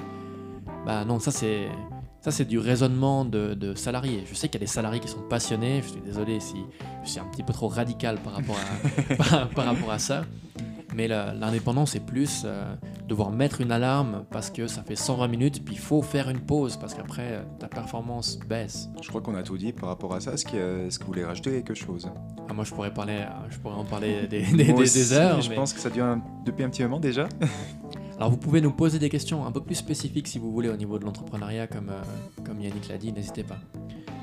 bah 0.86 1.04
non, 1.04 1.18
ça 1.18 1.30
c'est 1.30 1.68
ça 2.22 2.30
c'est 2.30 2.44
du 2.44 2.58
raisonnement 2.58 3.24
de, 3.24 3.54
de 3.54 3.74
salariés. 3.74 4.24
Je 4.28 4.34
sais 4.34 4.48
qu'il 4.48 4.60
y 4.60 4.62
a 4.62 4.66
des 4.66 4.70
salariés 4.70 5.00
qui 5.00 5.08
sont 5.08 5.22
passionnés. 5.28 5.82
Je 5.82 5.88
suis 5.88 6.00
désolé 6.00 6.38
si 6.38 6.56
je 7.04 7.10
suis 7.10 7.20
un 7.20 7.24
petit 7.24 7.42
peu 7.42 7.52
trop 7.52 7.66
radical 7.66 8.18
par 8.18 8.34
rapport 8.34 8.56
à, 8.56 9.46
par, 9.46 9.64
rapport 9.64 9.90
à 9.90 9.98
ça. 9.98 10.24
Mais 10.94 11.08
l'indépendant, 11.08 11.84
c'est 11.84 12.04
plus 12.04 12.42
euh, 12.44 12.74
devoir 13.12 13.30
mettre 13.30 13.60
une 13.60 13.72
alarme 13.72 14.24
parce 14.30 14.50
que 14.50 14.66
ça 14.66 14.82
fait 14.82 14.96
120 14.96 15.28
minutes, 15.28 15.64
puis 15.66 15.74
il 15.74 15.78
faut 15.78 16.00
faire 16.00 16.30
une 16.30 16.40
pause 16.40 16.78
parce 16.78 16.94
qu'après 16.94 17.32
euh, 17.32 17.42
ta 17.58 17.68
performance 17.68 18.38
baisse. 18.48 18.88
Je 19.02 19.08
crois 19.10 19.20
qu'on 19.20 19.34
a 19.34 19.42
tout 19.42 19.58
dit 19.58 19.74
par 19.74 19.90
rapport 19.90 20.14
à 20.14 20.20
ça. 20.20 20.32
Est-ce 20.32 20.46
que, 20.46 20.88
vous 21.00 21.06
voulez 21.06 21.22
rajouter 21.22 21.50
quelque 21.62 21.74
chose? 21.74 22.10
Ah, 22.48 22.54
moi, 22.54 22.64
je 22.64 22.72
pourrais 22.72 22.92
parler, 22.94 23.18
euh, 23.18 23.50
je 23.50 23.58
pourrais 23.58 23.74
en 23.74 23.84
parler 23.84 24.26
des, 24.28 24.40
des- 24.52 25.12
heures. 25.12 25.42
Je 25.42 25.50
mais- 25.50 25.56
pense 25.56 25.74
que 25.74 25.80
ça 25.80 25.90
dure 25.90 26.16
depuis 26.46 26.64
un 26.64 26.70
petit 26.70 26.82
moment 26.82 27.00
déjà. 27.00 27.28
Alors, 28.16 28.30
vous 28.30 28.38
pouvez 28.38 28.62
nous 28.62 28.72
poser 28.72 28.98
des 28.98 29.10
questions 29.10 29.44
un 29.44 29.52
peu 29.52 29.60
plus 29.60 29.74
spécifiques 29.74 30.26
si 30.28 30.38
vous 30.38 30.50
voulez 30.50 30.70
au 30.70 30.76
niveau 30.76 30.98
de 30.98 31.04
l'entrepreneuriat, 31.04 31.66
comme, 31.66 31.90
euh, 31.90 32.00
comme 32.46 32.60
Yannick 32.62 32.88
l'a 32.88 32.96
dit. 32.96 33.12
N'hésitez 33.12 33.42
pas. 33.42 33.58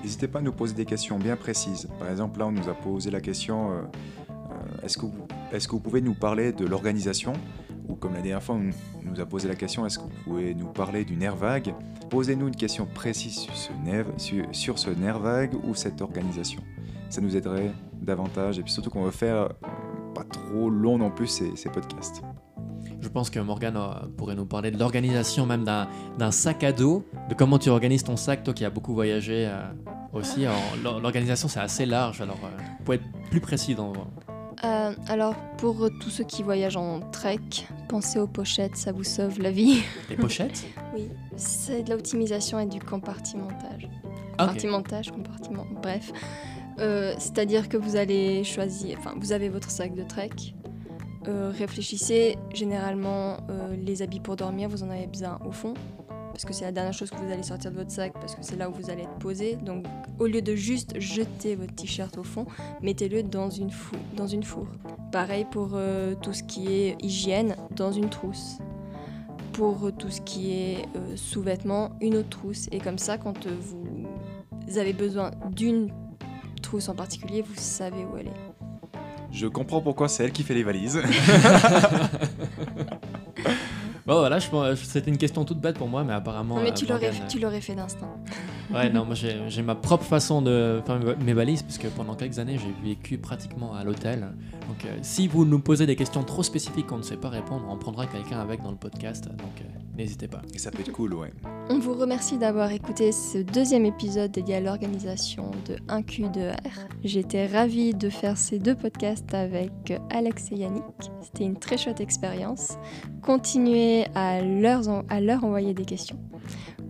N'hésitez 0.01 0.27
pas 0.27 0.39
à 0.39 0.41
nous 0.41 0.53
poser 0.53 0.73
des 0.73 0.85
questions 0.85 1.19
bien 1.19 1.35
précises. 1.35 1.87
Par 1.99 2.09
exemple, 2.09 2.39
là, 2.39 2.47
on 2.47 2.51
nous 2.51 2.67
a 2.69 2.73
posé 2.73 3.11
la 3.11 3.21
question 3.21 3.69
euh, 3.71 3.81
euh, 4.29 4.83
est-ce 4.83 4.97
que, 4.97 5.05
est-ce 5.51 5.67
que 5.67 5.73
vous 5.73 5.79
pouvez 5.79 6.01
nous 6.01 6.15
parler 6.15 6.53
de 6.53 6.65
l'organisation? 6.65 7.33
Ou 7.89 7.95
comme 7.95 8.13
la 8.13 8.21
dernière 8.21 8.43
fois, 8.43 8.55
on 8.55 8.69
nous 9.03 9.19
a 9.19 9.25
posé 9.25 9.47
la 9.47 9.55
question 9.55 9.85
est-ce 9.85 9.97
que 9.97 10.03
vous 10.03 10.23
pouvez 10.23 10.53
nous 10.53 10.67
parler 10.67 11.03
du 11.03 11.17
nerf 11.17 11.35
vague? 11.35 11.73
Posez-nous 12.09 12.47
une 12.47 12.55
question 12.55 12.85
précise 12.85 13.35
sur 13.35 13.55
ce 13.55 13.71
nerf, 13.83 14.05
sur, 14.51 14.77
ce 14.77 14.89
nerf 14.91 15.19
vague 15.19 15.55
ou 15.65 15.73
cette 15.73 16.01
organisation. 16.01 16.61
Ça 17.09 17.19
nous 17.21 17.35
aiderait 17.35 17.71
davantage. 17.99 18.59
Et 18.59 18.63
puis 18.63 18.71
surtout 18.71 18.91
qu'on 18.91 19.03
veut 19.03 19.11
faire 19.11 19.35
euh, 19.35 19.49
pas 20.13 20.23
trop 20.23 20.69
long 20.69 20.97
non 20.97 21.09
plus 21.09 21.27
ces, 21.27 21.69
podcasts. 21.69 22.21
Je 23.01 23.07
pense 23.07 23.29
que 23.29 23.39
Morgan 23.39 23.75
euh, 23.77 24.07
pourrait 24.17 24.35
nous 24.35 24.45
parler 24.45 24.71
de 24.71 24.77
l'organisation 24.77 25.45
même 25.45 25.63
d'un 25.63 26.31
sac 26.31 26.63
à 26.63 26.71
dos, 26.71 27.05
de 27.29 27.33
comment 27.33 27.57
tu 27.57 27.69
organises 27.69 28.03
ton 28.03 28.17
sac, 28.17 28.43
toi 28.43 28.53
qui 28.53 28.65
as 28.65 28.69
beaucoup 28.69 28.93
voyagé 28.93 29.47
euh, 29.47 29.61
aussi. 30.13 30.45
L'organisation, 30.83 31.47
c'est 31.47 31.59
assez 31.59 31.85
large, 31.85 32.21
alors 32.21 32.39
euh, 32.43 32.93
être 32.93 33.03
plus 33.29 33.41
précis 33.41 33.75
dans... 33.75 33.93
Euh, 34.63 34.93
alors, 35.07 35.35
pour 35.57 35.89
tous 36.01 36.09
ceux 36.09 36.23
qui 36.23 36.43
voyagent 36.43 36.77
en 36.77 36.99
trek, 36.99 37.39
pensez 37.87 38.19
aux 38.19 38.27
pochettes, 38.27 38.75
ça 38.75 38.91
vous 38.91 39.03
sauve 39.03 39.39
la 39.39 39.51
vie. 39.51 39.81
Les 40.09 40.15
pochettes 40.15 40.65
Oui, 40.93 41.09
c'est 41.37 41.83
de 41.83 41.91
l'optimisation 41.91 42.59
et 42.59 42.65
du 42.65 42.79
compartimentage. 42.79 43.89
Compartimentage, 44.31 45.11
compartiment, 45.11 45.65
bref. 45.81 46.11
Euh, 46.79 47.13
C'est-à-dire 47.17 47.69
que 47.69 47.77
vous 47.77 47.95
allez 47.95 48.43
choisir, 48.43 48.97
enfin, 48.99 49.13
vous 49.17 49.31
avez 49.31 49.49
votre 49.49 49.69
sac 49.71 49.93
de 49.95 50.03
trek. 50.03 50.31
Euh, 51.27 51.51
réfléchissez, 51.57 52.37
généralement, 52.53 53.37
les 53.77 54.01
habits 54.01 54.21
pour 54.21 54.35
dormir, 54.35 54.69
vous 54.69 54.83
en 54.83 54.89
avez 54.89 55.07
besoin 55.07 55.39
au 55.45 55.51
fond. 55.51 55.73
Parce 56.39 56.45
que 56.45 56.53
c'est 56.53 56.63
la 56.63 56.71
dernière 56.71 56.93
chose 56.93 57.09
que 57.09 57.17
vous 57.17 57.29
allez 57.29 57.43
sortir 57.43 57.69
de 57.69 57.75
votre 57.75 57.91
sac, 57.91 58.13
parce 58.13 58.33
que 58.33 58.39
c'est 58.43 58.55
là 58.55 58.69
où 58.69 58.73
vous 58.73 58.89
allez 58.89 59.01
être 59.01 59.17
posé. 59.19 59.57
Donc, 59.57 59.85
au 60.19 60.25
lieu 60.25 60.41
de 60.41 60.55
juste 60.55 60.97
jeter 60.97 61.55
votre 61.55 61.75
t-shirt 61.75 62.17
au 62.17 62.23
fond, 62.23 62.45
mettez-le 62.81 63.23
dans 63.23 63.49
une, 63.49 63.71
fou- 63.71 63.97
dans 64.15 64.25
une 64.25 64.43
fourre. 64.43 64.69
Pareil 65.11 65.45
pour 65.51 65.71
euh, 65.73 66.15
tout 66.21 66.31
ce 66.31 66.43
qui 66.43 66.71
est 66.71 66.95
hygiène, 67.03 67.57
dans 67.75 67.91
une 67.91 68.09
trousse. 68.09 68.59
Pour 69.51 69.87
euh, 69.87 69.91
tout 69.91 70.09
ce 70.09 70.21
qui 70.21 70.53
est 70.53 70.77
euh, 70.95 71.17
sous-vêtements, 71.17 71.89
une 71.99 72.15
autre 72.15 72.29
trousse. 72.29 72.69
Et 72.71 72.77
comme 72.77 72.99
ça, 72.99 73.17
quand 73.17 73.45
vous 73.45 74.77
avez 74.77 74.93
besoin 74.93 75.31
d'une 75.51 75.91
trousse 76.61 76.87
en 76.87 76.95
particulier, 76.95 77.41
vous 77.41 77.51
savez 77.55 78.05
où 78.05 78.15
elle 78.17 78.27
est. 78.27 78.39
Je 79.33 79.45
comprends 79.47 79.81
pourquoi 79.81 80.07
c'est 80.07 80.23
elle 80.23 80.31
qui 80.31 80.43
fait 80.43 80.53
les 80.53 80.63
valises. 80.63 81.01
Bon 84.09 84.21
voilà, 84.21 84.39
je 84.39 84.47
c'était 84.75 85.11
une 85.11 85.19
question 85.19 85.45
toute 85.45 85.59
bête 85.59 85.77
pour 85.77 85.87
moi, 85.87 86.03
mais 86.03 86.13
apparemment... 86.13 86.55
non, 86.55 86.63
mais 86.63 86.71
euh, 86.71 86.73
tu 86.73 86.87
l'aurais 86.87 87.11
Morgane, 87.11 87.27
tu 87.27 87.37
l'aurais 87.37 87.61
fait 87.61 87.75
d'instinct. 87.75 88.09
Ouais, 88.73 88.89
non, 88.91 89.03
moi 89.05 89.15
j'ai 89.15 89.61
ma 89.63 89.73
propre 89.75 90.03
façon 90.03 90.41
de 90.43 90.81
faire 90.85 90.99
mes- 90.99 91.15
mes 91.25 91.33
valises, 91.33 91.63
puisque 91.63 91.87
pendant 91.89 92.13
quelques 92.15 92.37
années 92.39 92.57
j'ai 92.59 92.87
vécu 92.87 93.17
pratiquement 93.17 93.73
à 93.73 93.83
l'hôtel. 93.83 94.27
Donc 94.67 94.85
euh, 94.85 94.95
si 95.01 95.27
vous 95.27 95.43
nous 95.43 95.59
posez 95.59 95.87
des 95.87 95.95
questions 95.95 96.23
trop 96.23 96.43
spécifiques 96.43 96.85
qu'on 96.87 96.97
ne 96.99 97.03
sait 97.03 97.17
pas 97.17 97.29
répondre, 97.29 97.65
on 97.69 97.77
prendra 97.77 98.05
quelqu'un 98.05 98.39
avec 98.39 98.61
dans 98.61 98.69
le 98.69 98.77
podcast, 98.77 99.27
donc 99.27 99.61
euh, 99.61 99.63
n'hésitez 99.97 100.27
pas. 100.27 100.41
Et 100.53 100.59
ça 100.59 100.69
peut 100.69 100.81
être 100.81 100.91
cool, 100.91 101.15
ouais. 101.15 101.33
On 101.71 101.79
vous 101.79 101.93
remercie 101.95 102.37
d'avoir 102.37 102.71
écouté 102.71 103.11
ce 103.11 103.39
deuxième 103.39 103.85
épisode 103.85 104.31
dédié 104.31 104.55
à 104.57 104.59
l'organisation 104.61 105.49
de 105.67 105.75
1Q2R. 105.91 106.55
J'étais 107.03 107.47
ravie 107.47 107.95
de 107.95 108.09
faire 108.09 108.37
ces 108.37 108.59
deux 108.59 108.75
podcasts 108.75 109.33
avec 109.33 109.71
Alex 110.11 110.51
et 110.51 110.57
Yannick. 110.57 110.83
C'était 111.21 111.45
une 111.45 111.57
très 111.57 111.77
chouette 111.77 112.01
expérience. 112.01 112.77
Continuez 113.23 114.05
à 114.13 114.41
leur, 114.41 114.87
en- 114.87 115.03
à 115.09 115.19
leur 115.21 115.43
envoyer 115.43 115.73
des 115.73 115.85
questions. 115.85 116.17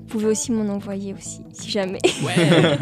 Vous 0.10 0.18
pouvez 0.18 0.32
aussi 0.32 0.52
m'en 0.52 0.68
envoyer 0.74 1.14
aussi, 1.14 1.44
si 1.54 1.70
jamais. 1.70 2.00
Ouais 2.24 2.34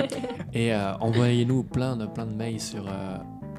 Et 0.54 0.74
euh, 0.74 0.94
envoyez-nous 1.02 1.64
plein 1.64 1.98
de, 1.98 2.06
plein 2.06 2.26
de 2.26 2.34
mails 2.34 2.62
sur 2.62 2.88
euh, 2.88 3.18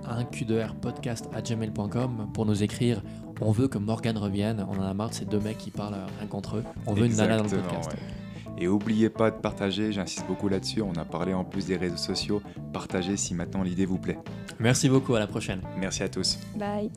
1q2rpodcast.gmail.com 0.09 2.31
pour 2.33 2.47
nous 2.47 2.63
écrire 2.63 3.03
on 3.43 3.53
veut 3.53 3.69
que 3.69 3.77
Morgan 3.77 4.17
revienne, 4.17 4.65
on 4.69 4.79
en 4.79 4.83
a 4.83 4.95
marre 4.95 5.11
de 5.11 5.15
ces 5.15 5.27
deux 5.27 5.39
mecs 5.39 5.59
qui 5.59 5.71
parlent 5.71 5.99
rien 6.19 6.27
qu'entre 6.29 6.57
eux, 6.57 6.65
on 6.87 6.95
veut 6.95 7.05
une 7.07 7.15
nana 7.15 7.37
dans 7.37 7.45
le 7.45 7.51
podcast. 7.51 7.93
ouais. 7.93 7.99
Et 8.57 8.67
oubliez 8.67 9.11
pas 9.11 9.31
de 9.31 9.37
partager, 9.37 9.93
j'insiste 9.93 10.27
beaucoup 10.27 10.49
là-dessus, 10.49 10.81
on 10.81 10.95
a 10.95 11.05
parlé 11.05 11.35
en 11.35 11.45
plus 11.45 11.67
des 11.67 11.77
réseaux 11.77 11.99
sociaux, 11.99 12.41
partagez 12.73 13.19
si 13.19 13.35
maintenant 13.35 13.63
l'idée 13.63 13.85
vous 13.87 13.99
plaît. 13.99 14.19
Merci 14.59 14.89
beaucoup, 14.89 15.15
à 15.15 15.21
la 15.21 15.27
prochaine. 15.29 15.61
Merci 15.79 16.03
à 16.03 16.09
tous. 16.09 16.39
Bye. 16.57 16.91